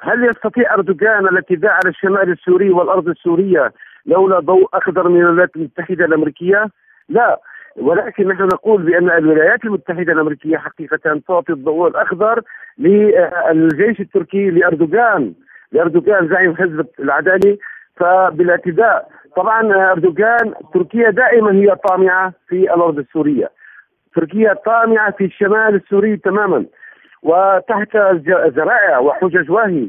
[0.00, 3.72] هل يستطيع أردوغان الاعتداء على الشمال السوري والأرض السورية
[4.06, 6.66] لولا ضوء أخضر من الولايات المتحدة الأمريكية؟
[7.08, 7.40] لا،
[7.78, 12.42] ولكن نحن نقول بأن الولايات المتحدة الأمريكية حقيقة تعطي الضوء الاخضر
[12.78, 15.32] للجيش التركي لأردوغان.
[15.72, 17.58] لأردوغان زعيم حزب العدالي.
[17.96, 23.50] فبالاعتداء طبعا أردوغان تركيا دائما هي طامعة في الأرض السورية.
[24.14, 26.64] تركيا طامعة في الشمال السوري تماما.
[27.22, 29.88] وتحت ذرائع وحجج واهي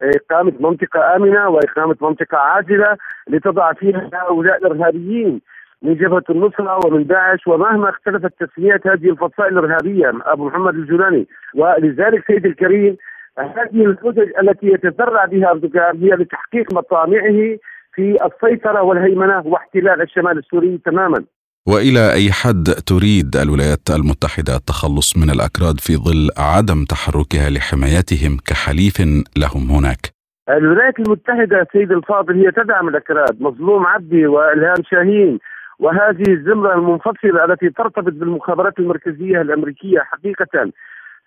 [0.00, 2.96] بإقامة منطقة آمنة وإقامة منطقة عاجلة
[3.28, 5.40] لتضع فيها هؤلاء الإرهابيين.
[5.82, 12.24] من جبهة النصرة ومن داعش ومهما اختلفت تسميات هذه الفصائل الإرهابية أبو محمد الجولاني ولذلك
[12.26, 12.96] سيدي الكريم
[13.38, 17.58] هذه الحجج التي يتذرع بها أردوغان هي لتحقيق مطامعه
[17.94, 21.24] في السيطرة والهيمنة واحتلال الشمال السوري تماما
[21.68, 29.00] وإلى أي حد تريد الولايات المتحدة التخلص من الأكراد في ظل عدم تحركها لحمايتهم كحليف
[29.36, 30.02] لهم هناك؟
[30.48, 35.38] الولايات المتحدة سيد الفاضل هي تدعم الأكراد مظلوم عبدي وإلهام شاهين
[35.80, 40.70] وهذه الزمرة المنفصلة التي ترتبط بالمخابرات المركزية الأمريكية حقيقة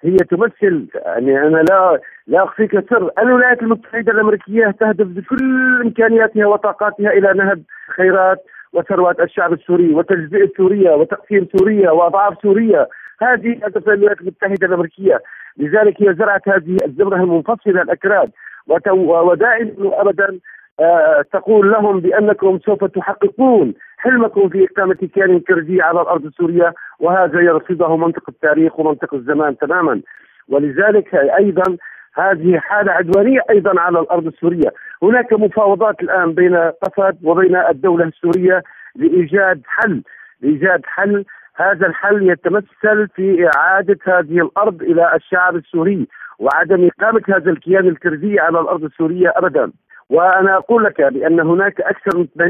[0.03, 7.09] هي تمثل يعني أنا لا لا اخفيك سر الولايات المتحدة الأمريكية تهدف بكل إمكانياتها وطاقاتها
[7.09, 7.63] إلى نهب
[7.95, 8.37] خيرات
[8.73, 12.87] وثروات الشعب السوري وتجزئة سوريا وتقسيم سوريا وأضعاف سوريا.
[13.21, 15.21] هذه هدف الولايات المتحدة الأمريكية.
[15.57, 18.31] لذلك هي زرعت هذه الزمرة المنفصلة الأكراد.
[18.67, 20.39] ودائما وابدا
[20.79, 27.39] آه، تقول لهم بأنكم سوف تحققون حلمكم في إقامة كيان كردي على الأرض السورية؟ وهذا
[27.41, 30.01] يرصده منطق التاريخ ومنطق الزمان تماما.
[30.49, 31.77] ولذلك أيضا
[32.15, 34.73] هذه حالة عدوانية أيضا على الأرض السورية.
[35.03, 38.63] هناك مفاوضات الآن بين قسد وبين الدولة السورية
[38.95, 40.01] لإيجاد حل
[40.41, 41.25] لإيجاد حل.
[41.55, 46.07] هذا الحل يتمثل في إعادة هذه الأرض إلى الشعب السوري
[46.39, 49.71] وعدم إقامة هذا الكيان الكردي على الأرض السورية أبدا.
[50.09, 52.41] وأنا أقول لك بأن هناك أكثر من 80%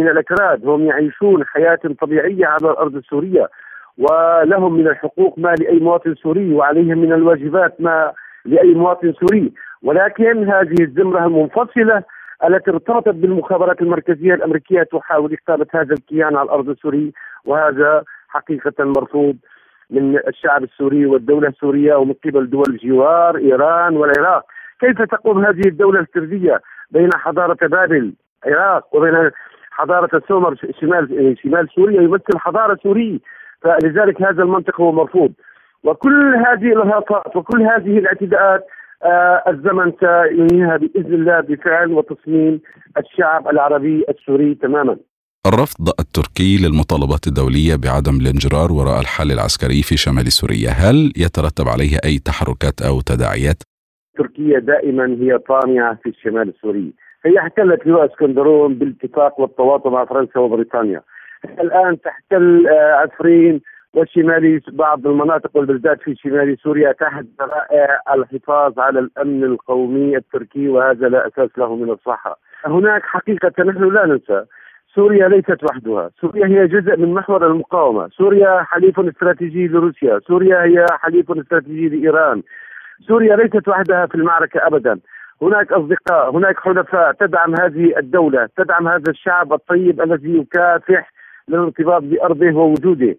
[0.00, 3.48] من الأكراد هم يعيشون حياة طبيعية على الأرض السورية
[3.98, 8.12] ولهم من الحقوق ما لأي مواطن سوري وعليهم من الواجبات ما
[8.44, 9.52] لأي مواطن سوري.
[9.82, 12.02] ولكن هذه الزمرة المنفصلة
[12.44, 17.12] التي ارتبطت بالمخابرات المركزية الأمريكية تحاول اقامه هذا الكيان على الأرض السوري
[17.44, 19.36] وهذا حقيقة مرفوض
[19.90, 24.44] من الشعب السوري والدولة السورية ومن قبل دول الجوار إيران والعراق.
[24.80, 28.12] كيف تقوم هذه الدولة الكردية بين حضارة بابل
[28.46, 29.30] العراق وبين
[29.70, 33.18] حضارة السومر شمال شمال سوريا يمثل حضارة سورية
[33.62, 35.32] فلذلك هذا المنطق هو مرفوض.
[35.84, 38.66] وكل هذه الإرهاقات وكل هذه الاعتداءات
[39.02, 42.60] آه الزمن سينهيها بإذن الله بفعل وتصميم
[42.98, 44.96] الشعب العربي السوري تماما.
[45.46, 51.98] الرفض التركي للمطالبات الدولية بعدم الانجرار وراء الحل العسكري في شمال سوريا هل يترتب عليه
[52.04, 53.62] أي تحركات أو تداعيات؟
[54.20, 56.92] تركيا دائما هي طامعة في الشمال السوري.
[57.24, 61.00] هي احتلت لواء اسكندرون بالاتفاق والتواطؤ مع فرنسا وبريطانيا.
[61.60, 63.60] الآن تحتل آه، عفرين
[63.94, 71.08] وشمالي بعض المناطق والبلدات في شمال سوريا تحت ذرائع الحفاظ على الأمن القومي التركي وهذا
[71.08, 72.38] لا أساس له من الصحة.
[72.66, 74.44] هناك حقيقة نحن لا ننسى.
[74.94, 80.86] سوريا ليست وحدها، سوريا هي جزء من محور المقاومة، سوريا حليف استراتيجي لروسيا، سوريا هي
[80.90, 82.42] حليف استراتيجي لإيران،
[83.06, 84.98] سوريا ليست وحدها في المعركة أبدا.
[85.42, 91.12] هناك أصدقاء هناك حلفاء تدعم هذه الدولة تدعم هذا الشعب الطيب الذي يكافح
[91.48, 93.16] للارتباط بأرضه ووجوده.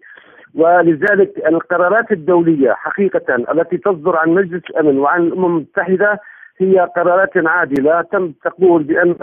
[0.54, 6.20] ولذلك القرارات الدولية حقيقة التي تصدر عن مجلس الأمن وعن الأمم المتحدة
[6.58, 9.16] هي قرارات عادلة تم تقول بأن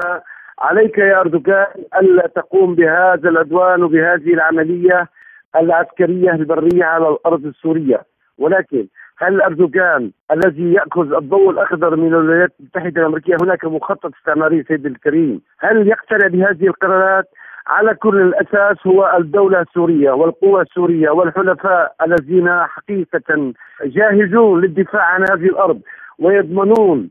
[0.60, 1.66] عليك يا أردوغان
[2.02, 5.08] ألا تقوم بهذا العدوان وبهذه العملية
[5.56, 8.02] العسكرية البرية على الأرض السورية.
[8.38, 8.88] ولكن
[9.22, 15.42] هل أردوغان الذي يأخذ الضوء الأخضر من الولايات المتحدة الأمريكية هناك مخطط استعماري سيد الكريم؟
[15.60, 17.26] هل يقتنع بهذه القرارات؟
[17.68, 23.54] على كل الأساس هو الدولة السورية والقوى السورية والحلفاء الذين حقيقة
[23.86, 25.82] جاهزون للدفاع عن هذه الأرض
[26.20, 27.10] ويضمنون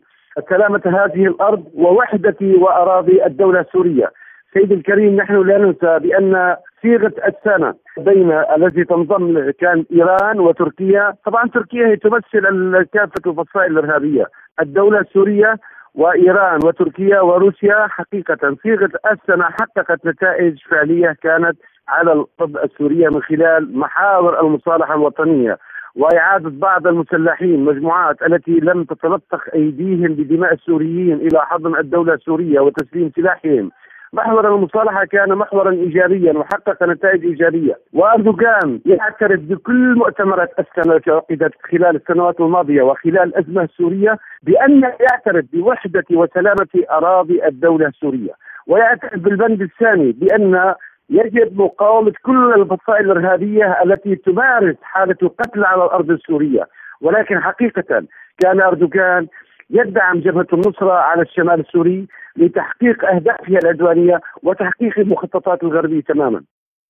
[0.48, 4.12] سلامة هذه الأرض ووحدة وأراضي الدولة السورية.
[4.54, 7.74] سيد الكريم نحن لا ننسى بأن صيغة السنة.
[7.98, 14.26] بين التي تنضم كان إيران وتركيا، طبعا تركيا هي تمثل كافه الفصائل الإرهابية،
[14.60, 15.56] الدولة السورية
[15.94, 18.56] وإيران وتركيا وروسيا حقيقة.
[18.62, 21.56] صيغة السنة حققت نتائج فعلية كانت
[21.88, 25.58] على الأرض السورية من خلال محاور المصالحة الوطنية
[25.96, 33.12] وإعادة بعض المسلحين مجموعات التي لم تتلطخ أيديهم بدماء السوريين إلى حضن الدولة السورية وتسليم
[33.16, 33.70] سلاحهم.
[34.12, 37.78] محور المصالحة كان محورا إيجابيا وحقق نتائج إيجابية.
[37.92, 45.44] وأردوغان يعترف بكل مؤتمرات السنة التي عقدت خلال السنوات الماضية وخلال الأزمة السورية بأن يعترف
[45.52, 48.32] بوحدة وسلامة أراضي الدولة السورية.
[48.66, 50.74] ويعترف بالبند الثاني بأن
[51.10, 56.68] يجب مقاومة كل الفصائل الإرهابية التي تمارس حالة القتل على الأرض السورية.
[57.00, 58.04] ولكن حقيقة
[58.38, 59.26] كان أردوغان
[59.70, 66.42] يدعم جبهة النصرة على الشمال السوري لتحقيق أهدافها العدوانية وتحقيق المخططات الغربية تماما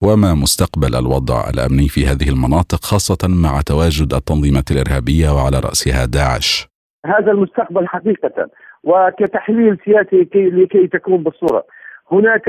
[0.02, 6.68] وما مستقبل الوضع الأمني في هذه المناطق خاصة مع تواجد التنظيمات الإرهابية وعلى رأسها داعش؟
[7.06, 8.48] هذا المستقبل حقيقة
[8.84, 11.64] وكتحليل سياسي كي لكي تكون بالصورة
[12.12, 12.48] هناك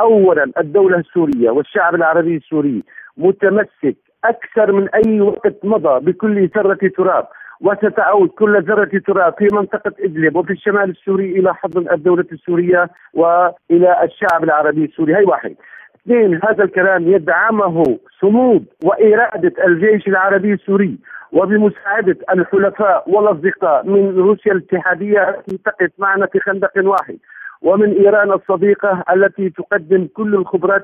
[0.00, 2.82] اولا الدولة السورية والشعب العربي السوري
[3.16, 7.26] متمسك أكثر من أي وقت مضى بكل ذره تراب
[7.64, 14.04] وستعود كل ذرة تراب في منطقة إدلب وفي الشمال السوري إلى حضن الدولة السورية وإلى
[14.04, 15.16] الشعب العربي السوري.
[15.16, 15.54] هي واحد.
[15.96, 20.98] اثنين هذا الكلام يدعمه صمود وإرادة الجيش العربي السوري
[21.32, 27.16] وبمساعدة الحلفاء والأصدقاء من روسيا الاتحادية التي تقف معنا في خندق واحد.
[27.62, 30.82] ومن إيران الصديقة التي تقدم كل الخبرات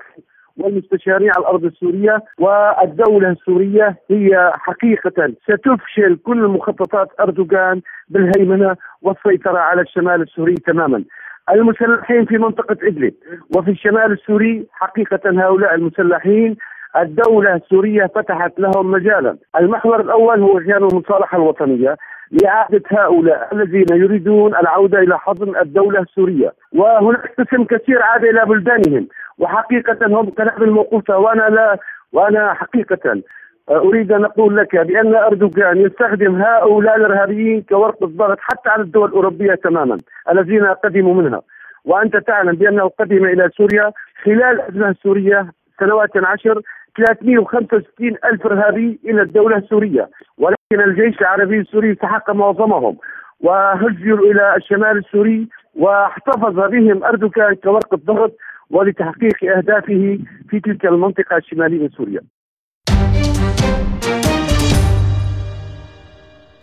[0.57, 9.83] والمستشارين على الأرض السورية والدولة السورية هي حقيقة ستفشل كل مخططات أردوغان بالهيمنة والسيطرة على
[9.83, 11.05] الشمال السوري تماما.
[11.51, 13.15] المسلحين في منطقة إدلب
[13.57, 16.57] وفي الشمال السوري حقيقة هؤلاء المسلحين
[16.97, 19.37] الدولة السورية فتحت لهم مجالا.
[19.61, 21.97] المحور الأول هو كان المصالحة الوطنية
[22.31, 26.53] لإعادة هؤلاء الذين يريدون العودة إلى حضن الدولة السورية.
[26.73, 29.09] وهناك قسم كثير عاد إلى بلدانهم.
[29.41, 31.79] وحقيقة هم كلام الموقوفة وأنا لا
[32.13, 33.23] وأنا حقيقة
[33.71, 39.55] أريد أن أقول لك بأن أردوغان يستخدم هؤلاء الإرهابيين كورقة ضغط حتى على الدول الأوروبية
[39.55, 39.99] تماما
[40.31, 41.43] الذين قدموا منها.
[41.85, 43.93] وأنت تعلم بأنه قدم إلى سوريا
[44.25, 46.63] خلال الأزمة السورية سنوات عشر
[46.97, 52.97] 365 ألف إرهابي إلى الدولة السورية ولكن الجيش العربي السوري سحق معظمهم
[53.41, 58.33] وهجروا إلى الشمال السوري واحتفظ بهم أردوغان كورقة ضغط
[58.71, 62.21] ولتحقيق أهدافه في تلك المنطقة الشمالية من سوريا.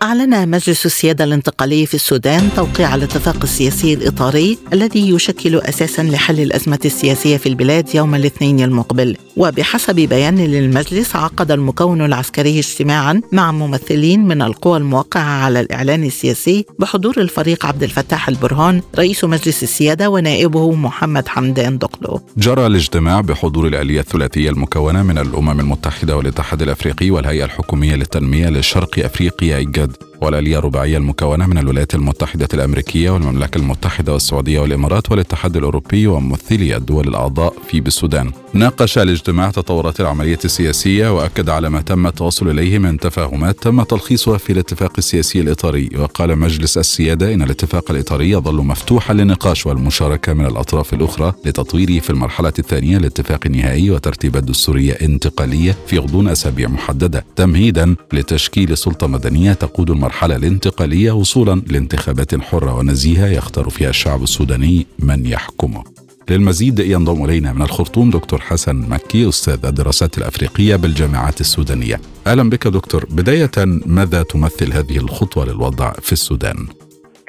[0.01, 6.79] أعلن مجلس السيادة الانتقالي في السودان توقيع الاتفاق السياسي الإطاري الذي يشكل أساسا لحل الأزمة
[6.85, 9.17] السياسية في البلاد يوم الاثنين المقبل.
[9.37, 16.65] وبحسب بيان للمجلس عقد المكون العسكري اجتماعا مع ممثلين من القوى الموقعة على الإعلان السياسي
[16.79, 23.67] بحضور الفريق عبد الفتاح البرهان رئيس مجلس السيادة ونائبه محمد حمدان دقلو جرى الاجتماع بحضور
[23.67, 29.57] الآلية الثلاثية المكونة من الأمم المتحدة والاتحاد الأفريقي والهيئة الحكومية للتنمية لشرق أفريقيا
[29.89, 36.75] said, والآلية الرباعية المكونة من الولايات المتحدة الأمريكية والمملكة المتحدة والسعودية والإمارات والاتحاد الأوروبي وممثلي
[36.75, 38.31] الدول الأعضاء في بالسودان.
[38.53, 44.37] ناقش الاجتماع تطورات العملية السياسية وأكد على ما تم التوصل إليه من تفاهمات تم تلخيصها
[44.37, 45.89] في الاتفاق السياسي الإطاري.
[45.97, 52.09] وقال مجلس السيادة إن الاتفاق الإطاري يظل مفتوحا للنقاش والمشاركة من الأطراف الأخرى لتطويره في
[52.09, 57.25] المرحلة الثانية للاتفاق النهائي وترتيبات دستورية انتقالية في غضون أسابيع محددة.
[57.35, 64.87] تمهيدا لتشكيل سلطة مدنية تقود المرحلة الانتقالية وصولا لانتخابات حرة ونزيهة يختار فيها الشعب السوداني
[64.99, 65.83] من يحكمه
[66.29, 71.99] للمزيد ينضم إلينا من الخرطوم دكتور حسن مكي أستاذ الدراسات الأفريقية بالجامعات السودانية.
[72.27, 73.51] أهلا بك دكتور، بداية
[73.85, 76.67] ماذا تمثل هذه الخطوة للوضع في السودان؟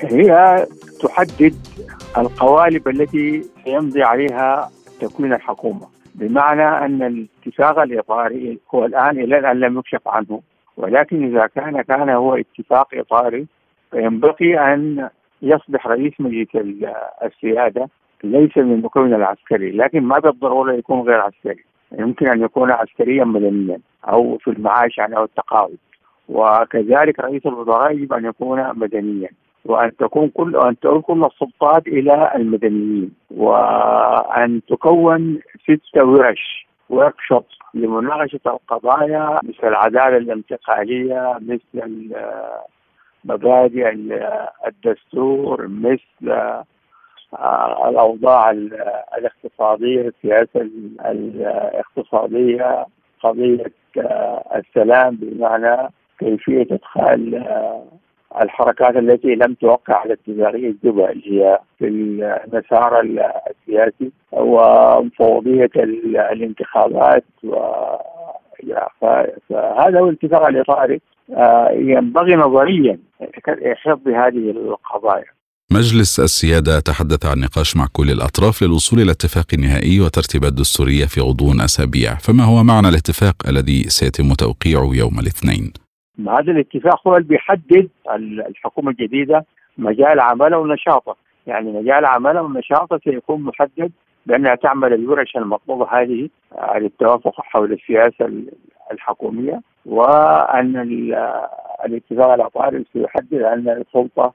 [0.00, 0.66] هي
[1.00, 1.54] تحدد
[2.18, 9.78] القوالب التي سيمضي عليها تكوين الحكومة، بمعنى أن الاتفاق الإطاري هو الآن إلى الان لم
[9.78, 10.40] يكشف عنه،
[10.78, 13.46] ولكن إذا كان كان هو اتفاق إطاري
[13.90, 15.08] فينبغي أن
[15.42, 16.48] يصبح رئيس مجلس
[17.22, 17.88] السيادة
[18.24, 23.78] ليس من المكون العسكري لكن ما بالضروره يكون غير عسكري؟ يمكن أن يكون عسكريا مدنيا
[24.04, 25.76] أو في المعاش يعني أو التقاعد.
[26.28, 29.28] وكذلك رئيس الوزراء يجب أن يكون مدنيا
[29.64, 37.44] وأن تكون كل ان تعود كل السلطات إلى المدنيين وأن تكون ست ورش ورك شوب
[37.74, 42.12] لمناقشة القضايا مثل العدالة الانتقالية مثل
[43.24, 43.90] مبادئ
[44.66, 46.30] الدستور مثل
[47.34, 48.50] آه، الأوضاع
[49.18, 50.60] الاقتصادية السياسة
[51.00, 52.86] الاقتصادية
[53.22, 57.84] قضية آه، السلام بمعنى كيفية إدخال آه،
[58.40, 60.16] الحركات التي لم توقع على
[60.84, 65.70] جوبا اللي هي في المسار السياسي ومفوضية
[66.32, 67.56] الانتخابات و
[69.48, 71.00] فهذا هو الاتفاق الإطاري.
[71.72, 72.98] ينبغي نظريا
[73.74, 75.24] حفظ هذه القضايا.
[75.72, 81.20] مجلس السيادة تحدث عن نقاش مع كل الأطراف للوصول إلى اتفاق نهائي وترتيبات دستورية في
[81.20, 82.14] غضون أسابيع.
[82.14, 85.72] فما هو معنى الاتفاق الذي سيتم توقيعه يوم الاثنين؟
[86.20, 87.88] هذا الاتفاق هو اللي بيحدد
[88.48, 89.44] الحكومة الجديدة
[89.78, 93.92] مجال عملها ونشاطه يعني مجال عملها ونشاطه سيكون محدد
[94.26, 98.30] بأنها تعمل الورش المطلوبة هذه على التوافق حول السياسة
[98.92, 100.76] الحكومية وأن
[101.86, 104.32] الاتفاق العقاري سيحدد أن السلطة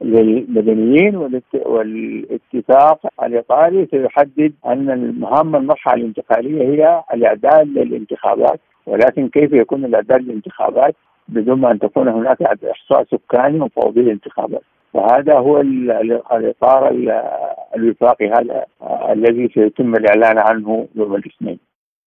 [0.00, 1.16] للمدنيين
[1.54, 10.94] والاتفاق الايطالي سيحدد أن المهام المرحلة الانتقالية هي الإعداد للانتخابات ولكن كيف يكون الاعداد للانتخابات
[11.28, 14.62] بدون أن تكون هناك إحصاء سكاني وفوضي الانتخابات
[14.94, 15.60] وهذا هو
[16.32, 16.92] الإطار
[17.76, 18.64] الوفاقي هذا
[19.12, 21.58] الذي سيتم الإعلان عنه يوم الاثنين.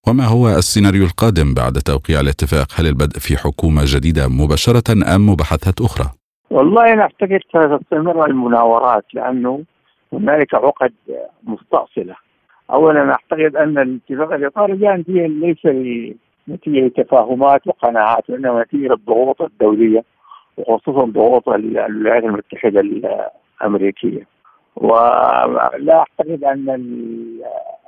[0.07, 5.81] وما هو السيناريو القادم بعد توقيع الاتفاق؟ هل البدء في حكومة جديدة مباشرة أم مباحثات
[5.81, 6.07] أخرى؟
[6.51, 9.63] والله أنا اعتقد ستستمر المناورات لأنه
[10.13, 10.93] هنالك عقد
[11.43, 12.15] مستأصلة
[12.71, 15.65] اولا اعتقد أن الاتفاق الاطاري نتيجه ليس
[16.51, 20.03] نتيجه تفاهمات وقناعات وانما نتيجه الضغوط الدولية
[20.57, 22.81] وخصوصا ضغوط الولايات المتحدة
[23.61, 24.27] الأمريكية.
[24.75, 26.91] ولا أعتقد أن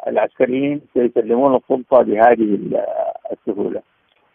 [0.08, 2.60] العسكريين سيسلمون السلطة بهذه
[3.32, 3.82] السهولة.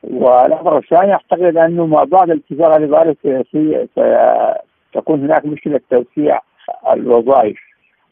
[0.03, 3.89] والأمر الثاني أعتقد أنه مع بعض الاتفاق الاداره السياسية
[4.91, 6.41] ستكون هناك مشكلة توسيع
[6.93, 7.59] الوظائف.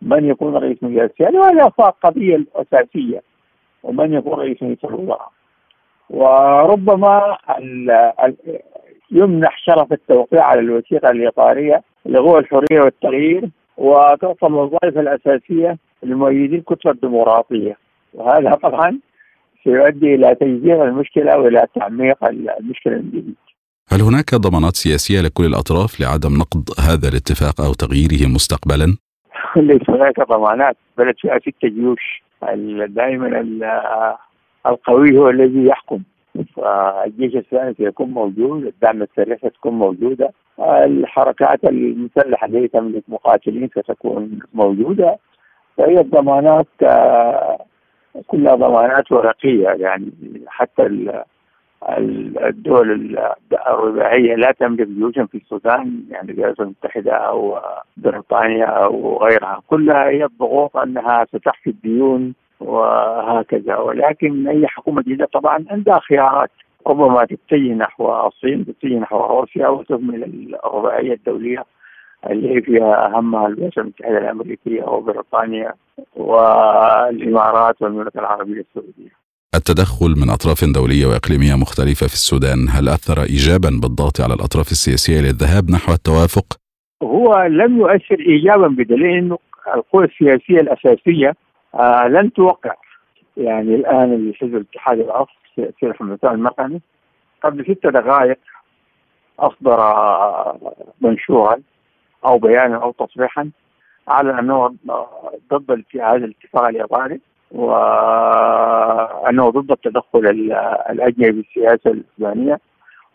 [0.02, 3.22] من يكون رئيس مجلس السيادة وهذه قضية أساسية.
[3.82, 5.30] ومن يكون رئيس مجلس الوزراء؟
[6.10, 7.36] وربما
[9.10, 16.92] يمنح شرف التوقيع على الوثيقة الإطارية اللي هو الحرية والتغيير وتعطى الوظائف الأساسية لمؤيدي الكتلة
[16.92, 17.76] الديمقراطية
[18.14, 18.98] وهذا طبعا
[19.64, 23.34] سيؤدي إلى تجزير المشكلة وإلى تعميق المشكلة من جديد.
[23.92, 28.96] هل هناك ضمانات سياسية لكل الأطراف لعدم نقض هذا الاتفاق أو تغييره مستقبلا؟
[29.56, 32.22] ليس هناك ضمانات بلد فيها ست جيوش
[32.88, 33.28] دائما
[34.66, 36.00] القوي هو الذي يحكم.
[36.56, 45.18] فالجيش الثاني سيكون موجود الدعم السريع ستكون موجودة الحركات المسلحة التي تملك مقاتلين ستكون موجودة.
[45.76, 46.66] فهي الضمانات
[48.26, 49.68] كلها ضمانات ورقية.
[49.68, 50.12] يعني
[50.46, 51.10] حتى
[52.38, 53.18] الدول
[53.68, 57.58] الرباعية لا تملك جيوشا في السودان يعني الولايات المتحدة أو
[57.96, 59.62] بريطانيا أو غيرها.
[59.66, 66.50] كلها هي الضغوط أنها ستحفي الديون وهكذا ولكن أي حكومة جديدة طبعا عندها خيارات
[66.86, 71.64] ربما تتجه نحو الصين تتجه نحو روسيا وتهمل الرباعية الدولية
[72.30, 75.72] اللي هي فيها اهمها الولايات المتحدة الأمريكية وبريطانيا
[76.16, 79.26] والإمارات والمملكة العربية السعودية.
[79.54, 85.20] التدخل من أطراف دولية وإقليمية مختلفة في السودان هل أثر ايجابا بالضغط على الأطراف السياسية
[85.20, 86.46] للذهاب نحو التوافق؟
[87.02, 89.38] هو لم يؤثر ايجابا بدليل إنه
[89.74, 91.34] القوى السياسية الأساسية
[91.80, 92.74] آه لن توقع.
[93.36, 96.80] يعني الآن الحزب الاتحاد الاصل سير حمدان المقني
[97.42, 98.38] قبل ست دقائق
[99.38, 99.78] أصدر
[101.00, 101.56] منشورا
[102.24, 103.50] أو بيانا أو تصريحا
[104.08, 104.74] على أنه
[105.52, 107.20] ضد هذا الاتفاق الايطالي
[107.50, 110.26] وانه ضد التدخل
[110.90, 112.60] الأجنبي في السياسة الاسبانيه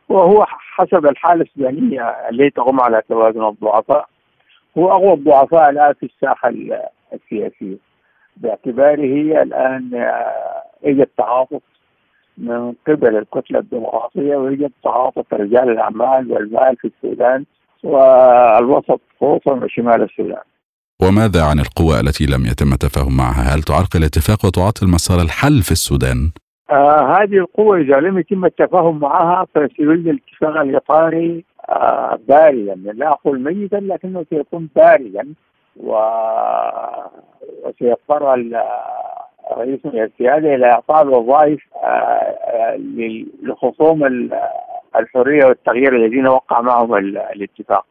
[0.10, 4.08] وهو حسب الحالة السودانية التي تقوم على توازن الضعفاء.
[4.78, 6.54] هو أقوى الضعفاء الآن في الساحة
[7.14, 7.91] السياسية.
[8.38, 11.62] باعتباره الآن آه، يوجد تعاطف
[12.38, 17.46] من قبل الكتلة الديمقراطية ويوجد تعاطف رجال الأعمال والمال في السودان
[17.84, 20.44] والوسط خصوصا وشمال السودان.
[21.02, 25.72] وماذا عن القوى التي لم يتم التفاهم معها؟ هل تعرقل الاتفاق وتعطل مسار الحل في
[25.72, 26.32] السودان؟
[26.72, 33.44] آه هذه القوة إذا لم يتم التفاهم معها فسيولد الاتفاق الإطاري آه باردا لا أقول
[33.44, 35.28] ميتا لكنه سيكون باردا.
[35.78, 37.04] وسيضطر
[39.58, 42.80] رئيس السيادة إلى إعطاء الوظائف آه، آه،
[43.44, 44.06] لخصوم
[44.96, 47.86] الحرية والتغيير الذين وقع معهم الاتفاق.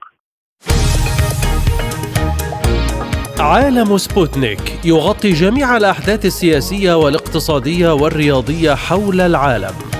[3.41, 10.00] عالم سبوتنيك يغطي جميع الأحداث السياسية والاقتصادية والرياضية حول العالم.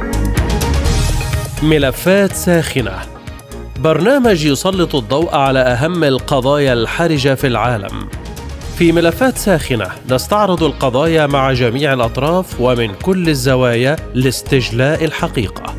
[1.63, 2.99] ملفات ساخنة.
[3.79, 8.07] برنامج يسلط الضوء على أهم القضايا الحرجة في العالم.
[8.77, 15.75] في ملفات ساخنة نستعرض القضايا مع جميع الأطراف ومن كل الزوايا لاستجلاء الحقيقة.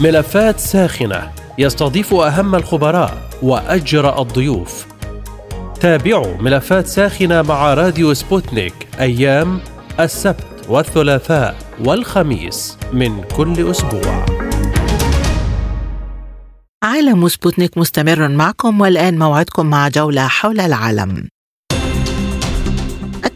[0.00, 4.86] ملفات ساخنة يستضيف أهم الخبراء وأجرأ الضيوف.
[5.80, 9.60] تابعوا ملفات ساخنة مع راديو سبوتنيك أيام
[10.00, 14.39] السبت والثلاثاء والخميس من كل أسبوع.
[16.82, 21.28] عالم سبوتنيك مستمر معكم والآن موعدكم مع جولة حول العالم.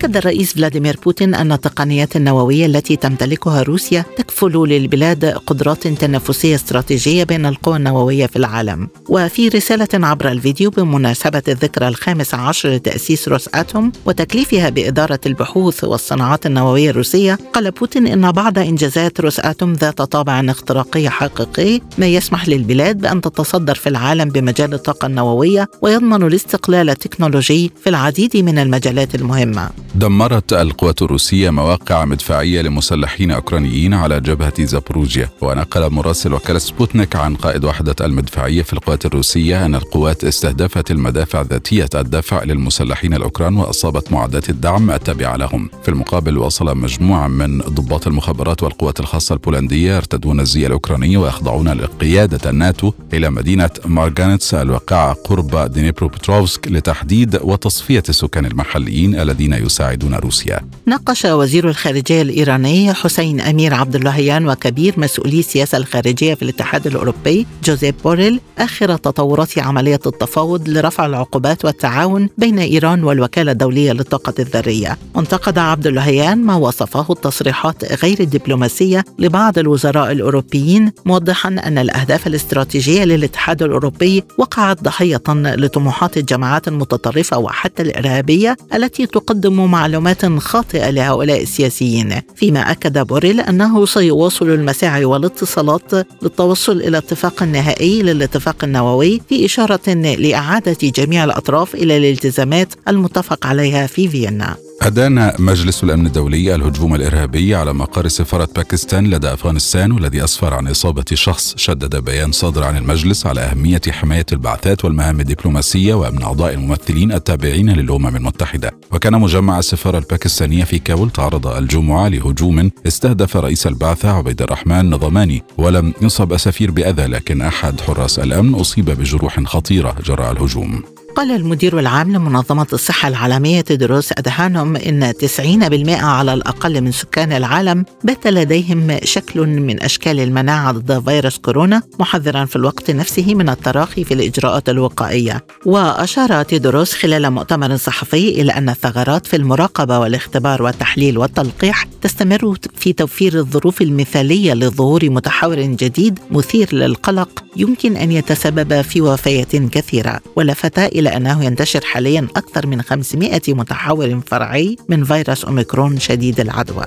[0.05, 7.25] أكد الرئيس فلاديمير بوتين أن التقنيات النووية التي تمتلكها روسيا تكفل للبلاد قدرات تنافسية استراتيجية
[7.25, 8.89] بين القوى النووية في العالم.
[9.09, 16.47] وفي رسالة عبر الفيديو بمناسبة الذكرى الخامس عشر لتأسيس روس أتوم وتكليفها بإدارة البحوث والصناعات
[16.47, 22.49] النووية الروسية قال بوتين إن بعض إنجازات روس أتوم ذات طابع اختراقي حقيقي ما يسمح
[22.49, 29.15] للبلاد بأن تتصدر في العالم بمجال الطاقة النووية ويضمن الاستقلال التكنولوجي في العديد من المجالات
[29.15, 29.71] المهمة.
[29.97, 37.35] دمرت القوات الروسية مواقع مدفعية لمسلحين أوكرانيين على جبهة زابوروجيا ونقل مراسل وكالة سبوتنيك عن
[37.35, 44.13] قائد وحدة المدفعية في القوات الروسية أن القوات استهدفت المدافع ذاتية الدفع للمسلحين الأوكران وأصابت
[44.13, 45.71] معدات الدعم التابعة لهم.
[45.83, 52.51] في المقابل وصل مجموعة من ضباط المخابرات والقوات الخاصة البولندية يرتدون الزي الأوكراني ويخضعون لقيادة
[52.51, 59.84] الناتو إلى مدينة مارغانيتس الواقعة قرب دنيبروبتروفسك لتحديد وتصفية السكان المحليين الذين يساعدون
[60.25, 60.61] روسيا.
[60.87, 67.47] ناقش وزير الخارجية الإيراني حسين أمير عبد اللهيان وكبير مسؤولي السياسة الخارجية في الاتحاد الأوروبي
[67.65, 74.99] جوزيف بوريل آخر تطورات عملية التفاوض لرفع العقوبات والتعاون بين إيران والوكالة الدولية للطاقة الذرية.
[75.17, 83.05] انتقد عبد اللهيان ما وصفه التصريحات غير الدبلوماسية لبعض الوزراء الأوروبيين موضحا أن الأهداف الاستراتيجية
[83.05, 92.21] للاتحاد الأوروبي وقعت ضحية لطموحات الجماعات المتطرفة وحتى الإرهابية التي تقدم معلومات خاطئة لهؤلاء السياسيين
[92.37, 99.89] فيما أكد بوريل أنه سيواصل المساعي والاتصالات للتوصل إلى اتفاق نهائي للاتفاق النووي في إشارة
[99.95, 104.57] لإعادة جميع الأطراف إلى الالتزامات المتفق عليها في فيينا.
[104.83, 110.69] أدان مجلس الأمن الدولي الهجوم الإرهابي على مقر سفارة باكستان لدى أفغانستان والذي أسفر عن
[110.69, 116.55] إصابة شخص شدد بيان صادر عن المجلس على أهمية حماية البعثات والمهام الدبلوماسية وأمن أعضاء
[116.55, 118.71] الممثلين التابعين للأمم المتحدة.
[118.93, 125.43] وكان مجمع السفارة الباكستانية في كابول تعرض الجمعة لهجوم استهدف رئيس البعثة عبيد الرحمن نظماني
[125.59, 130.94] ولم يصب أسفير بأذى لكن أحد حراس الأمن أصيب بجروح خطيرة جراء الهجوم.
[131.17, 137.85] قال المدير العام لمنظمة الصحة العالمية تدروس أدهانوم إن 90% على الأقل من سكان العالم
[138.05, 144.05] بات لديهم شكل من أشكال المناعة ضد فيروس كورونا محذرا في الوقت نفسه من التراخي
[144.05, 145.45] في الإجراءات الوقائية.
[145.67, 152.93] وأشار تيدروس خلال مؤتمر صحفي إلى أن الثغرات في المراقبة والاختبار والتحليل والتلقيح تستمر في
[152.93, 160.21] توفير الظروف المثالية لظهور متحور جديد مثير للقلق يمكن أن يتسبب في وفيات كثيرة.
[160.37, 166.41] ولفت إلى إلى أنه ينتشر حاليا أكثر من 500 متحور فرعي من فيروس أوميكرون شديد
[166.41, 166.87] العدوى.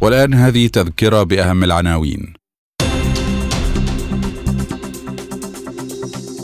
[0.00, 2.37] والآن هذه تذكرة بأهم العناوين.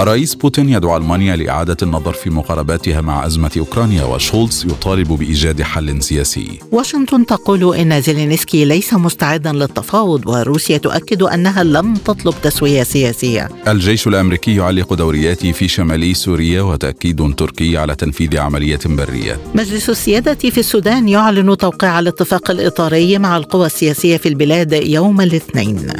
[0.00, 6.02] الرئيس بوتين يدعو ألمانيا لإعادة النظر في مقارباتها مع أزمة أوكرانيا وشولتز يطالب بإيجاد حل
[6.02, 6.58] سياسي.
[6.72, 13.48] واشنطن تقول إن زيلينسكي ليس مستعدا للتفاوض وروسيا تؤكد أنها لم تطلب تسوية سياسية.
[13.68, 19.38] الجيش الأمريكي يعلق دورياته في شمال سوريا وتأكيد تركي على تنفيذ عملية برية.
[19.54, 25.92] مجلس السيادة في السودان يعلن توقيع الاتفاق الإطاري مع القوى السياسية في البلاد يوم الاثنين.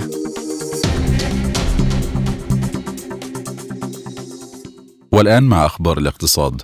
[5.15, 6.63] والآن مع أخبار الاقتصاد.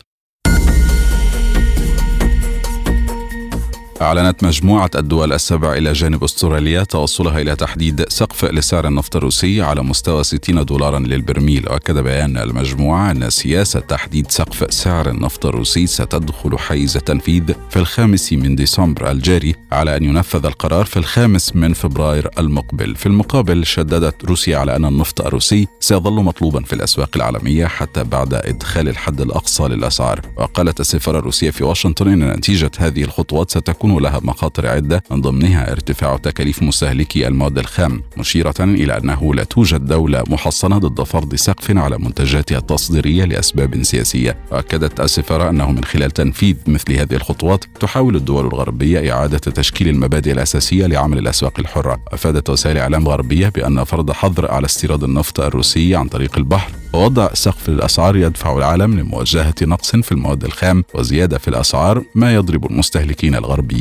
[4.00, 9.82] أعلنت مجموعة الدول السبع إلى جانب أستراليا توصلها إلى تحديد سقف لسعر النفط الروسي على
[9.82, 11.68] مستوى 60 دولارا للبرميل.
[11.68, 18.32] وأكد بيان المجموعة أن سياسة تحديد سقف سعر النفط الروسي ستدخل حيز التنفيذ في الخامس
[18.32, 22.96] من ديسمبر الجاري على أن ينفذ القرار في الخامس من فبراير المقبل.
[22.96, 28.34] في المقابل شددت روسيا على أن النفط الروسي سيظل مطلوبا في الأسواق العالمية حتى بعد
[28.34, 30.20] إدخال الحد الأقصى للأسعار.
[30.36, 35.20] وقالت السفارة الروسية في واشنطن أن نتيجة هذه الخطوات ستكون تكون لها مخاطر عدة من
[35.20, 41.34] ضمنها ارتفاع تكاليف مستهلكي المواد الخام مشيرة إلى أنه لا توجد دولة محصنة ضد فرض
[41.34, 44.36] سقف على منتجاتها التصديرية لأسباب سياسية.
[44.52, 50.32] وأكدت السفارة أنه من خلال تنفيذ مثل هذه الخطوات تحاول الدول الغربية إعادة تشكيل المبادئ
[50.32, 52.00] الأساسية لعمل الأسواق الحرة.
[52.08, 57.28] أفادت وسائل إعلام غربية بأن فرض حظر على استيراد النفط الروسي عن طريق البحر ووضع
[57.34, 63.34] سقف الأسعار يدفع العالم لمواجهة نقص في المواد الخام وزيادة في الأسعار ما يضرب المستهلكين
[63.34, 63.79] الغربيين.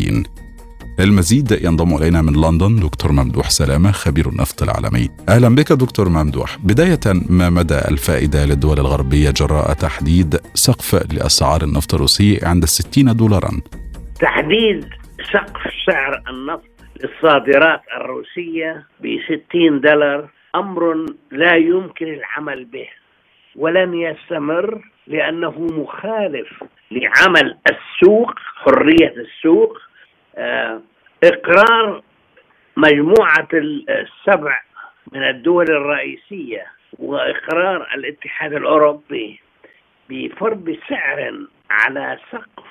[1.00, 5.10] للمزيد ينضم إلينا من لندن دكتور ممدوح سلامة خبير النفط العالمي.
[5.30, 6.58] أهلا بك دكتور ممدوح.
[6.58, 13.52] بداية ما مدى الفائدة للدول الغربية جراء تحديد سقف لأسعار النفط الروسي عند 60 دولارا؟
[14.20, 14.86] تحديد
[15.34, 16.70] سقف سعر النفط
[17.04, 19.18] للصادرات الروسية ب
[19.50, 22.88] 60 دولار أمر لا يمكن العمل به
[23.56, 29.78] ولن يستمر لأنه مخالف لعمل السوق حرية السوق
[30.40, 30.82] آه،
[31.24, 32.02] إقرار
[32.78, 34.60] مجموعة السبع
[35.12, 36.66] من الدول الرئيسية
[37.00, 39.40] وإقرار الاتحاد الأوروبي
[40.10, 42.66] بفرض سعر على سقف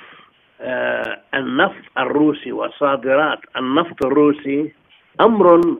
[0.61, 4.73] آه، النفط الروسي وصادرات النفط الروسي
[5.21, 5.79] أمر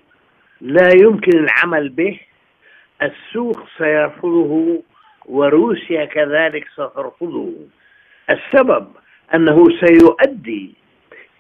[0.61, 2.21] لا يمكن العمل به.
[3.03, 4.83] السوق سيرفضه
[5.27, 7.55] وروسيا كذلك سترفضه.
[8.31, 8.87] السبب
[9.35, 10.75] أنه سيؤدي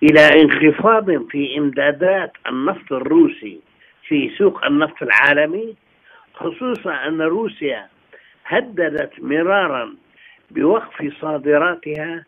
[0.02, 3.60] إلى انخفاض في إمدادات النفط الروسي
[4.08, 5.76] في سوق النفط العالمي
[6.34, 7.86] خصوصا أن روسيا
[8.46, 9.94] هددت مرارا
[10.50, 12.24] بوقف صادراتها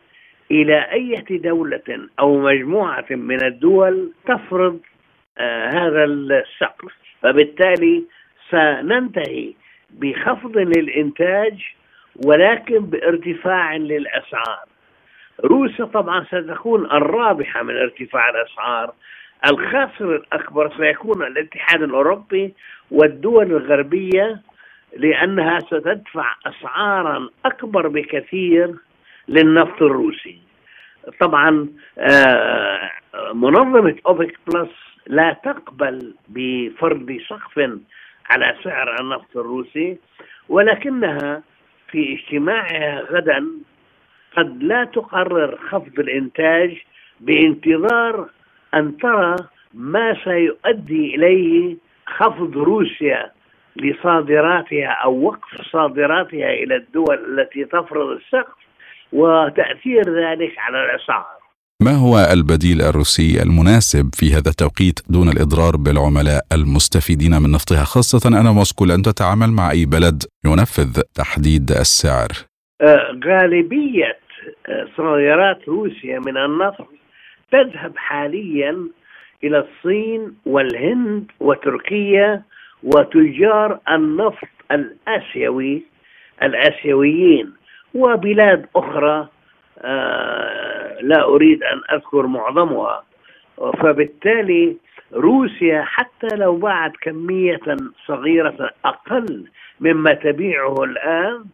[0.51, 4.79] إلى اي دولة أو مجموعة من الدول تفرض
[5.37, 6.91] آه هذا السقف
[7.21, 8.03] فبالتالي
[8.49, 9.53] سننتهي
[9.89, 11.53] بخفض للإنتاج
[12.25, 14.70] ولكن بارتفاع للأسعار.
[15.43, 18.93] روسيا طبعا ستكون الرابحة من ارتفاع الأسعار
[19.51, 22.53] الخاسر الأكبر سيكون الاتحاد الأوروبي
[22.91, 24.41] والدول الغربية
[24.97, 28.75] لأنها ستدفع أسعارا أكبر بكثير
[29.27, 30.37] للنفط الروسي.
[31.19, 31.67] طبعا
[31.97, 32.89] آه،
[33.33, 34.69] منظمة أوبك بلس
[35.07, 37.79] لا تقبل بفرض سقف
[38.29, 39.97] على سعر النفط الروسي
[40.49, 41.43] ولكنها
[41.91, 43.47] في اجتماعها غدا
[44.37, 46.77] قد لا تقرر خفض الإنتاج
[47.19, 48.29] بانتظار
[48.73, 49.35] أن ترى
[49.73, 51.77] ما سيؤدي إليه
[52.07, 53.31] خفض روسيا
[53.75, 58.61] لصادراتها أو وقف صادراتها إلى الدول التي تفرض السقف
[59.13, 61.41] وتأثير ذلك على الأسعار.
[61.81, 68.39] ما هو البديل الروسي المناسب في هذا التوقيت دون الإضرار بالعملاء المستفيدين من نفطها خاصة
[68.39, 72.27] أن موسكو لن تتعامل مع أي بلد ينفذ تحديد السعر
[72.81, 74.20] آه، غالبية
[74.97, 76.87] صادرات روسيا من النفط
[77.51, 78.87] تذهب حاليا
[79.43, 82.41] إلى الصين والهند وتركيا
[82.83, 85.83] وتجار النفط الآسيوي
[86.43, 87.53] الآسيويين.
[87.93, 89.27] وبلاد أخرى
[89.81, 93.03] آه، لا أريد أن أذكر معظمها.
[93.57, 94.77] فبالتالي
[95.13, 97.59] روسيا حتى لو باعت كمية
[98.07, 99.45] صغيرة أقل
[99.79, 101.45] مما تبيعه الآن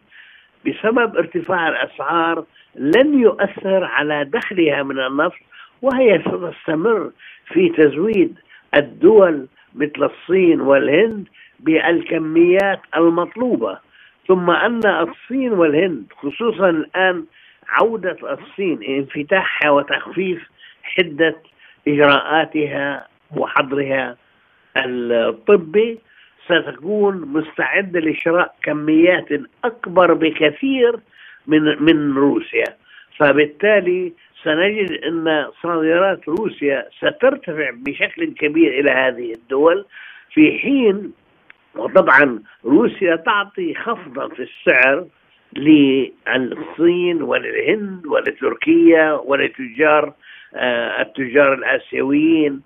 [0.67, 2.45] بسبب ارتفاع الأسعار
[2.75, 5.39] لن يؤثر على دخلها من النفط
[5.81, 7.11] وهي ستستمر
[7.47, 8.39] في تزويد
[8.75, 11.27] الدول مثل الصين والهند
[11.59, 13.77] بالكميات المطلوبة.
[14.27, 17.25] ثم أن الصين والهند خصوصا الآن
[17.69, 20.49] عودة الصين انفتاحها وتخفيف
[20.83, 21.35] حدة
[21.87, 23.07] إجراءاتها
[23.37, 24.17] وحظرها
[24.77, 25.99] الطبي
[26.47, 29.27] ستكون مستعدة لشراء كميات
[29.65, 30.99] أكبر بكثير
[31.47, 32.65] من من روسيا.
[33.17, 39.85] فبالتالي سنجد أن صادرات روسيا سترتفع بشكل كبير إلى هذه الدول.
[40.33, 41.13] في حين
[41.75, 45.05] وطبعا روسيا تعطي خفضا في السعر
[45.55, 50.13] للصين وللهند ولتركيا ولتجار
[50.55, 52.61] آه، التجار الآسيويين.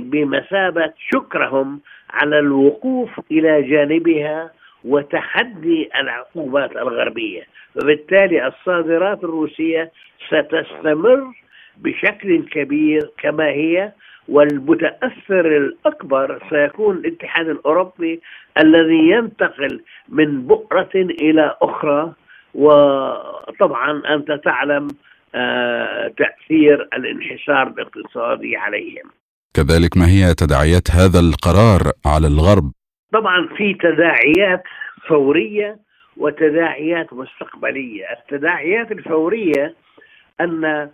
[0.00, 4.50] بمثابة شكرهم على الوقوف إلى جانبها
[4.84, 7.42] وتحدي العقوبات الغربية.
[7.74, 9.92] فبالتالي الصادرات الروسية
[10.26, 11.32] ستستمر
[11.76, 13.92] بشكل كبير كما هي
[14.28, 18.20] والمتأثر الأكبر سيكون الاتحاد الأوروبي
[18.58, 22.12] الذي ينتقل من بؤرة إلى أخرى.
[22.54, 24.88] وطبعا أنت تعلم
[25.36, 29.10] آه، تأثير الانحسار الاقتصادي عليهم.
[29.54, 32.72] كذلك ما هي تداعيات هذا القرار على الغرب؟
[33.12, 34.62] طبعا في تداعيات
[35.08, 35.78] فورية
[36.16, 39.74] وتداعيات مستقبلية، التداعيات الفورية
[40.40, 40.90] أن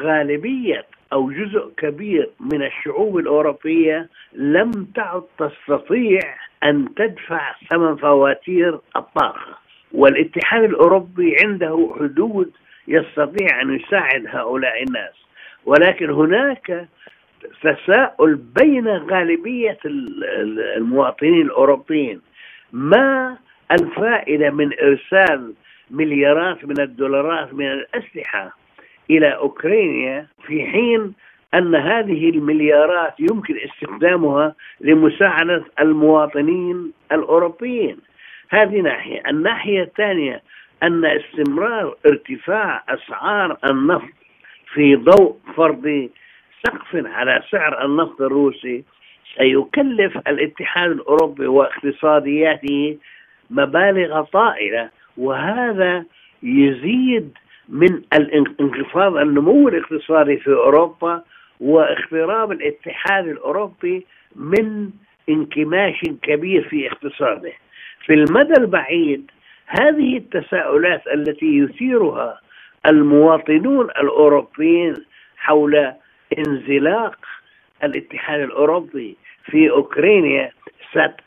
[0.00, 6.20] غالبية أو جزء كبير من الشعوب الأوروبية لم تعد تستطيع
[6.64, 9.58] أن تدفع ثمن فواتير الطاقة
[9.92, 12.50] والاتحاد الأوروبي عنده حدود
[12.88, 15.14] يستطيع أن يساعد هؤلاء الناس.
[15.64, 16.88] ولكن هناك
[17.62, 19.78] تساؤل بين غالبية
[20.76, 22.20] المواطنين الأوروبيين.
[22.72, 23.36] ما
[23.72, 25.54] الفائدة من إرسال
[25.90, 28.56] مليارات من الدولارات من الأسلحة
[29.10, 31.14] إلى أوكرانيا في حين
[31.54, 37.96] أن هذه المليارات يمكن استخدامها لمساعدة المواطنين الأوروبيين.
[38.50, 40.42] هذه ناحية، الناحية الثانية
[40.82, 44.08] أن استمرار ارتفاع أسعار النفط
[44.72, 46.08] في ضوء فرض
[46.66, 48.84] سقف على سعر النفط الروسي
[49.36, 52.98] سيكلف الاتحاد الأوروبي واقتصادياته
[53.50, 56.04] مبالغ طائلة وهذا
[56.42, 58.02] يزيد من
[58.60, 61.22] انخفاض النمو الاقتصادي في أوروبا
[61.60, 64.06] واقتراب الاتحاد الأوروبي
[64.36, 64.90] من
[65.28, 67.52] انكماش كبير في اقتصاده.
[68.06, 69.30] في المدى البعيد
[69.66, 72.40] هذه التساؤلات التي يثيرها
[72.86, 74.94] المواطنون الأوروبيين
[75.36, 75.92] حول
[76.38, 77.16] انزلاق
[77.84, 80.50] الاتحاد الأوروبي في أوكرانيا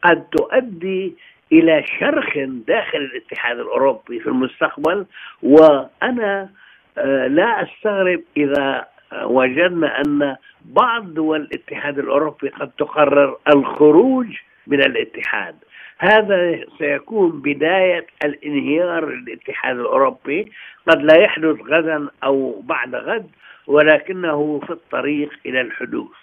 [0.03, 1.13] قد تؤدي
[1.51, 2.37] إلى شرخ
[2.67, 5.05] داخل الاتحاد الأوروبي في المستقبل
[5.43, 6.49] وأنا
[6.97, 8.87] آه، لا أستغرب إذا
[9.23, 10.35] وجدنا أن
[10.65, 14.27] بعض دول الاتحاد الأوروبي قد تقرر الخروج
[14.67, 15.55] من الاتحاد.
[15.99, 20.51] هذا سيكون بداية الانهيار للاتحاد الأوروبي.
[20.87, 23.29] قد لا يحدث غدا أو بعد غد
[23.67, 26.17] ولكنه في الطريق إلى الحدوث.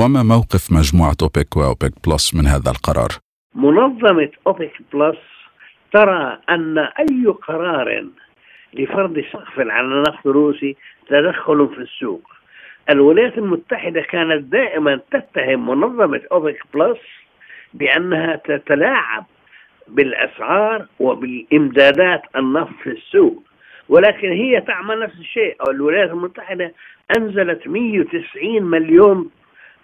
[0.00, 3.10] وما موقف مجموعة أوبك واوبك بلس من هذا القرار؟
[3.54, 5.18] منظمة أوبك بلس
[5.92, 8.06] ترى أن أي قرار
[8.74, 10.76] لفرض سقف على النفط الروسي
[11.08, 12.22] تدخل في السوق.
[12.90, 16.98] الولايات المتحدة كانت دائما تتهم منظمة أوبك بلس
[17.78, 19.24] بأنها تتلاعب
[19.88, 23.42] بالأسعار وبالإمدادات النفط في السوق.
[23.88, 25.56] ولكن هي تعمل نفس الشيء.
[25.60, 26.72] أو الولايات المتحدة
[27.18, 29.30] أنزلت 190 مليون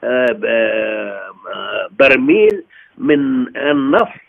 [0.04, 2.64] آه، آه، برميل
[2.98, 4.20] من النفط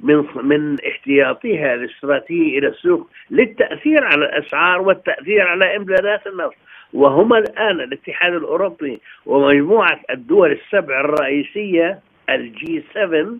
[0.00, 6.54] من من احتياطها الاستراتيجي إلى السوق للتأثير على الأسعار والتأثير على إمدادات النفط.
[6.92, 12.00] وهما الآن الاتحاد الأوروبي ومجموعة الدول السبع الرئيسية
[12.30, 13.38] الجي 7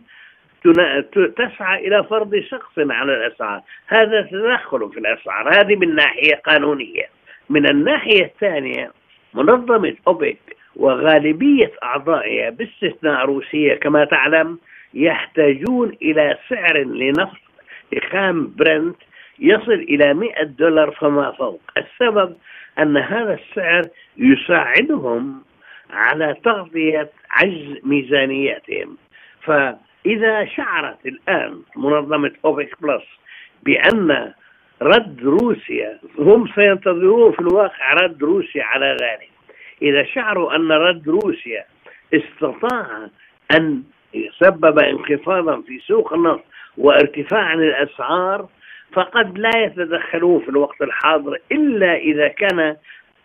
[1.36, 7.06] تسعى إلى فرض سقف على الأسعار، هذا تدخل في الأسعار، هذه من ناحية قانونية.
[7.50, 8.90] من الناحية الثانية
[9.34, 10.38] منظمة أوبك
[10.76, 14.58] وغالبية أعضائها باستثناء روسيا كما تعلم
[14.94, 17.40] يحتاجون إلى سعر لنفط
[18.10, 18.96] خام برنت
[19.38, 21.60] يصل إلى 100 دولار فما فوق.
[21.76, 22.36] السبب
[22.78, 23.82] أن هذا السعر
[24.16, 25.42] يساعدهم
[25.92, 28.96] على تغطية عجز ميزانياتهم.
[29.42, 33.02] فإذا شعرت الآن منظمة أوبك بلس
[33.62, 34.32] بأن
[34.82, 39.30] رد روسيا هم سينتظرون في الواقع رد روسيا على ذلك.
[39.82, 41.64] إذا شعروا أن رد روسيا
[42.14, 43.08] استطاع
[43.56, 43.82] أن
[44.40, 46.44] سبب انخفاضا في سوق النفط
[46.76, 48.48] وارتفاعا الأسعار
[48.92, 52.76] فقد لا يتدخلون في الوقت الحاضر إلا إذا كان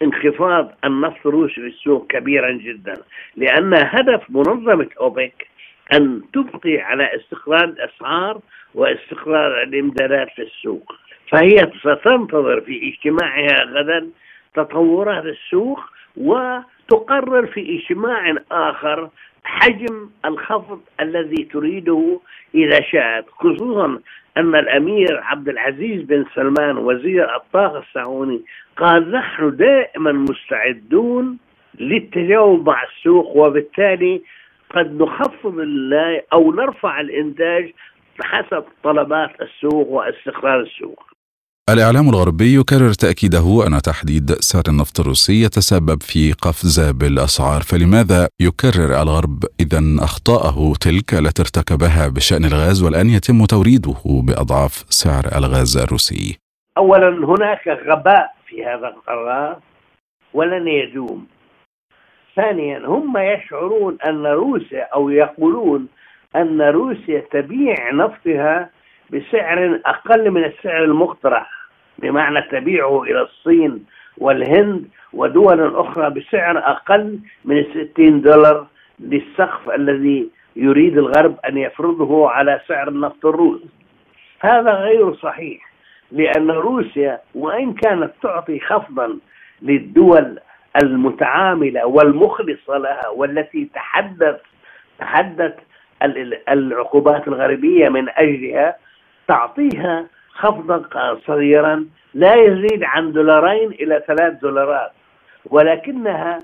[0.02, 2.94] انخفاض النفط الروسي في السوق كبيرا جدا
[3.36, 5.48] لأن هدف منظمة أوبك
[5.94, 8.40] أن تبقي على استقرار الأسعار
[8.76, 10.96] واستقرار الإمدادات في السوق.
[11.32, 14.10] فهي ستنتظر في اجتماعها غدا
[14.56, 15.80] تطورات السوق
[16.18, 19.10] وتقرر في اجتماع آخر
[19.48, 22.20] حجم الخفض الذي تريده
[22.56, 24.00] إذا شاءت خصوصا
[24.38, 28.46] أن الأمير عبد العزيز بن سلمان وزير الطاقة السعودي
[28.78, 31.38] قال نحن دائما مستعدون
[31.80, 34.22] للتجاوب مع السوق وبالتالي
[34.70, 35.56] قد نخفض
[36.34, 37.74] أو نرفع الإنتاج
[38.22, 41.17] حسب طلبات السوق واستقرار السوق.
[41.70, 49.02] الإعلام الغربي يكرر تأكيده أن تحديد سعر النفط الروسي يتسبب في قفزة بالأسعار فلماذا يكرر
[49.02, 56.40] الغرب إذا أخطاءه تلك التي ارتكبها بشأن الغاز والآن يتم توريده بأضعاف سعر الغاز الروسي؟
[56.78, 59.60] أولا هناك غباء في هذا القرار
[60.34, 61.28] ولن يدوم.
[62.36, 65.88] ثانيا هم يشعرون أن روسيا أو يقولون
[66.36, 68.70] أن روسيا تبيع نفطها
[69.12, 71.57] بسعر أقل من السعر المقترح.
[72.00, 73.86] بمعنى تبيعه إلى الصين
[74.18, 78.68] والهند ودول أخرى بسعر أقل من 60 دولار
[79.00, 83.70] للسقف الذي يريد الغرب أن يفرضه على سعر النفط الروسي
[84.40, 85.72] هذا غير صحيح
[86.12, 89.20] لأن روسيا وإن كانت تعطي خفضا
[89.62, 90.40] للدول
[90.84, 94.40] المتعاملة والمخلصة لها والتي تحدث
[95.00, 95.54] تحدث
[96.50, 98.76] العقوبات الغربية من أجلها
[99.28, 100.06] تعطيها
[100.38, 104.92] خفضا صغيرا لا يزيد عن دولارين إلى ثلاث دولارات.
[105.46, 106.40] ولكنها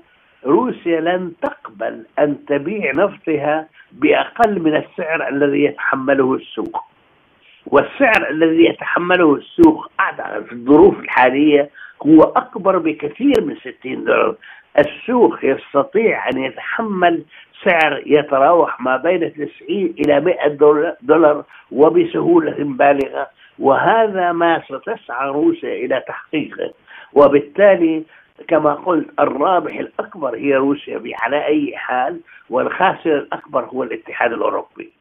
[0.46, 6.84] روسيا لن تقبل أن تبيع نفطها بأقل من السعر الذي يتحمله السوق.
[7.66, 9.90] والسعر الذي يتحمله السوق
[10.48, 11.70] في الظروف الحالية
[12.06, 14.34] هو أكبر بكثير من 60 دولار.
[14.78, 17.24] السوق يستطيع أن يتحمل
[17.64, 20.48] سعر يتراوح ما بين 90 إلى 100
[21.02, 23.26] دولار وبسهولة بالغة.
[23.58, 26.72] وهذا ما ستسعى روسيا إلى تحقيقه.
[27.12, 28.02] وبالتالي
[28.48, 32.20] كما قلت الرابح الأكبر هي روسيا على أي حال
[32.50, 34.92] والخاسر الأكبر هو الاتحاد الأوروبي.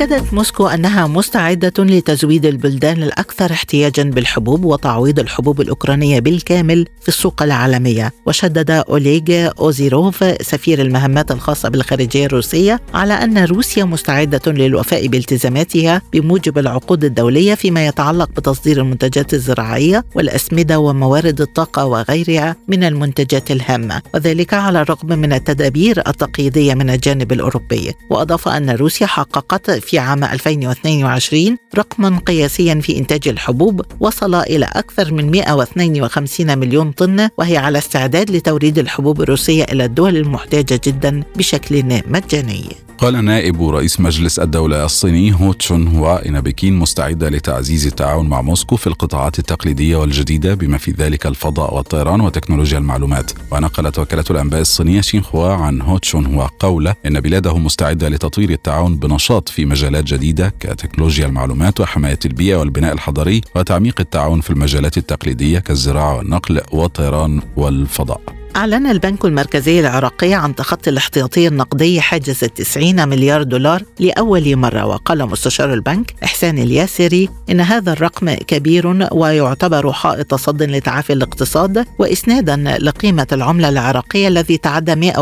[0.00, 7.42] أكدت موسكو أنها مستعدة لتزويد البلدان الأكثر احتياجا بالحبوب وتعويض الحبوب الأوكرانية بالكامل في السوق
[7.42, 8.12] العالمية.
[8.26, 16.58] وشدد أوليغ أوزيروف سفير المهمات الخاصة بالخارجية الروسية على أن روسيا مستعدة للوفاء بالتزاماتها بموجب
[16.58, 24.02] العقود الدولية فيما يتعلق بتصدير المنتجات الزراعية والأسمدة وموارد الطاقة وغيرها من المنتجات الهامة.
[24.14, 27.94] وذلك على الرغم من التدابير التقييدية من الجانب الأوروبي.
[28.10, 35.14] وأضاف أن روسيا حققت في عام 2022 رقما قياسيا في إنتاج الحبوب وصل إلى أكثر
[35.14, 42.02] من 152 مليون طن وهي على استعداد لتوريد الحبوب الروسية إلى الدول المحتاجة جدا بشكل
[42.06, 42.89] مجاني.
[43.00, 48.42] قال نائب رئيس مجلس الدولة الصيني هو تشون هوا إن بكين مستعدة لتعزيز التعاون مع
[48.42, 53.32] موسكو في القطاعات التقليدية والجديدة بما في ذلك الفضاء والطيران وتكنولوجيا المعلومات.
[53.50, 58.96] ونقلت وكالة الأنباء الصينية شينخوا عن هو تشون هوا قوله إن بلاده مستعدة لتطوير التعاون
[58.96, 65.58] بنشاط في مجالات جديدة كتكنولوجيا المعلومات وحماية البيئة والبناء الحضري وتعميق التعاون في المجالات التقليدية
[65.58, 68.39] كالزراعة والنقل والطيران والفضاء.
[68.56, 75.26] أعلن البنك المركزي العراقي عن تخطي الاحتياطي النقدي حاجز 90 مليار دولار لأول مرة وقال
[75.26, 83.26] مستشار البنك إحسان الياسري إن هذا الرقم كبير ويعتبر حائط صد لتعافي الاقتصاد وإسنادا لقيمة
[83.32, 85.14] العملة العراقية الذي تعدى 160%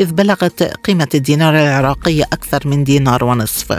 [0.00, 3.78] إذ بلغت قيمة الدينار العراقي أكثر من دينار ونصف.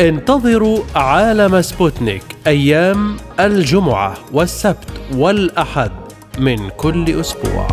[0.00, 5.90] انتظروا عالم سبوتنيك أيام الجمعة والسبت والأحد
[6.38, 7.68] من كل أسبوع.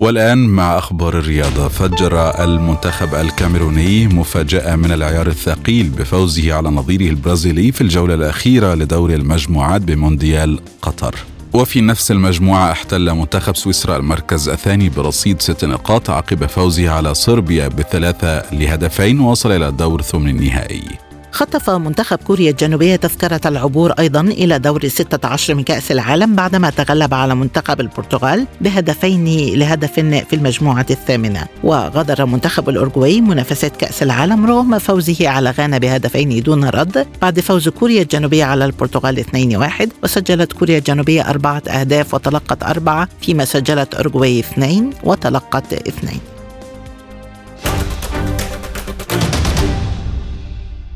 [0.00, 7.72] والآن مع أخبار الرياضة فجر المنتخب الكاميروني مفاجأة من العيار الثقيل بفوزه على نظيره البرازيلي
[7.72, 11.14] في الجولة الأخيرة لدور المجموعات بمونديال قطر
[11.54, 17.68] وفي نفس المجموعة احتل منتخب سويسرا المركز الثاني برصيد ست نقاط عقب فوزه على صربيا
[17.68, 21.11] بثلاثة لهدفين ووصل إلى الدور ثمن النهائي.
[21.32, 27.14] خطف منتخب كوريا الجنوبية تذكرة العبور أيضا إلى دور 16 من كأس العالم بعدما تغلب
[27.14, 31.46] على منتخب البرتغال بهدفين لهدف في المجموعة الثامنة.
[31.64, 37.68] وغادر منتخب الأورجواي منافسات كأس العالم رغم فوزه على غانا بهدفين دون رد بعد فوز
[37.68, 44.40] كوريا الجنوبية على البرتغال 2-1 وسجلت كوريا الجنوبية أربعة أهداف وتلقت أربعة فيما سجلت أورجواي
[44.40, 46.31] اثنين وتلقت اثنين.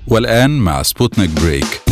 [0.08, 1.82] والآن مع سبوتنيك break.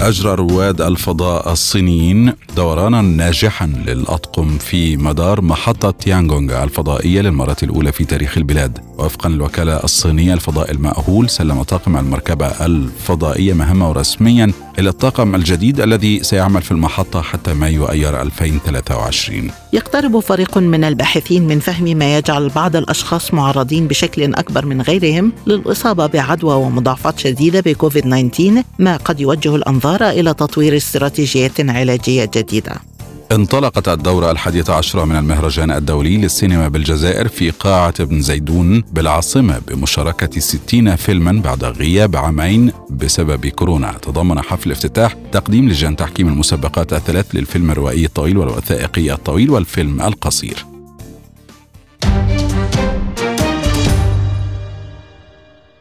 [0.00, 8.04] أجرى رواد الفضاء الصينيين دورانا ناجحا للأطقم في مدار محطة تيانغونغ الفضائية للمرة الأولى في
[8.04, 8.78] تاريخ البلاد.
[8.98, 16.22] وفقا للوكالة الصينية للفضاء المأهول سلم طاقم المركبة الفضائية مهمة رسميا إلى الطاقم الجديد الذي
[16.22, 22.48] سيعمل في المحطة حتى مايو أيار 2023 يقترب فريق من الباحثين من فهم ما يجعل
[22.48, 29.20] بعض الأشخاص معرضين بشكل أكبر من غيرهم للإصابة بعدوى ومضاعفات شديدة بكوفيد 19 ما قد
[29.20, 32.87] يوجه الأنظار إلى تطوير استراتيجيات علاجية جديدة.
[33.32, 40.40] انطلقت الدورة الحادية عشرة من المهرجان الدولي للسينما بالجزائر في قاعة ابن زيدون بالعاصمة بمشاركة
[40.40, 43.92] 60 فيلما بعد غياب عامين بسبب كورونا.
[43.92, 50.64] تضمن حفل افتتاح تقديم لجان تحكيم المسابقات الثلاث للفيلم الروائي الطويل والوثائقي الطويل والفيلم القصير.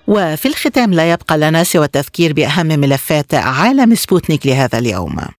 [0.08, 5.37] وفي الختام لا يبقى لنا سوى التذكير بأهم ملفات عالم سبوتنيك لهذا اليوم.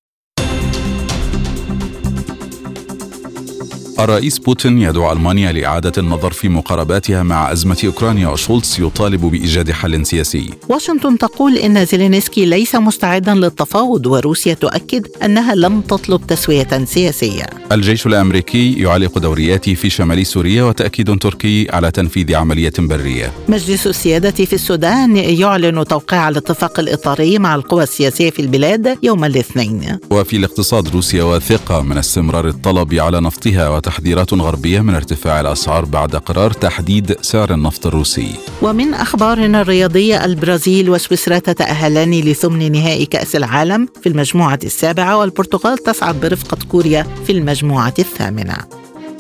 [4.01, 10.07] الرئيس بوتين يدعو ألمانيا لإعادة النظر في مقارباتها مع أزمة أوكرانيا وشولتز يطالب بإيجاد حل
[10.07, 10.51] سياسي.
[10.69, 17.47] واشنطن تقول إن زيلينسكي ليس مستعدا للتفاوض وروسيا تؤكد أنها لم تطلب تسوية سياسية.
[17.73, 23.33] الجيش الأمريكي يعلق دورياته في شمال سوريا وتأكيد تركي على تنفيذ عملية برية.
[23.49, 29.99] مجلس السيادة في السودان يعلن توقيع الاتفاق الإطاري مع القوى السياسية في البلاد يوم الاثنين.
[30.11, 36.17] وفي الاقتصاد روسيا واثقة من استمرار الطلب على نفطها تحذيرات غربية من ارتفاع الأسعار بعد
[36.17, 38.35] قرار تحديد سعر النفط الروسي.
[38.63, 46.21] ومن أخبارنا الرياضية البرازيل وسويسرا تتأهلان لثمن نهائي كأس العالم في المجموعة السابعة والبرتغال تصعد
[46.21, 48.57] برفقة كوريا في المجموعة الثامنة.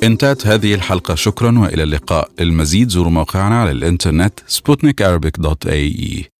[0.02, 1.14] انتهت هذه الحلقة.
[1.14, 2.30] شكرا وإلى اللقاء.
[2.40, 5.02] المزيد زوروا موقعنا على الإنترنت سبوتنيك
[5.38, 6.37] دوت إي.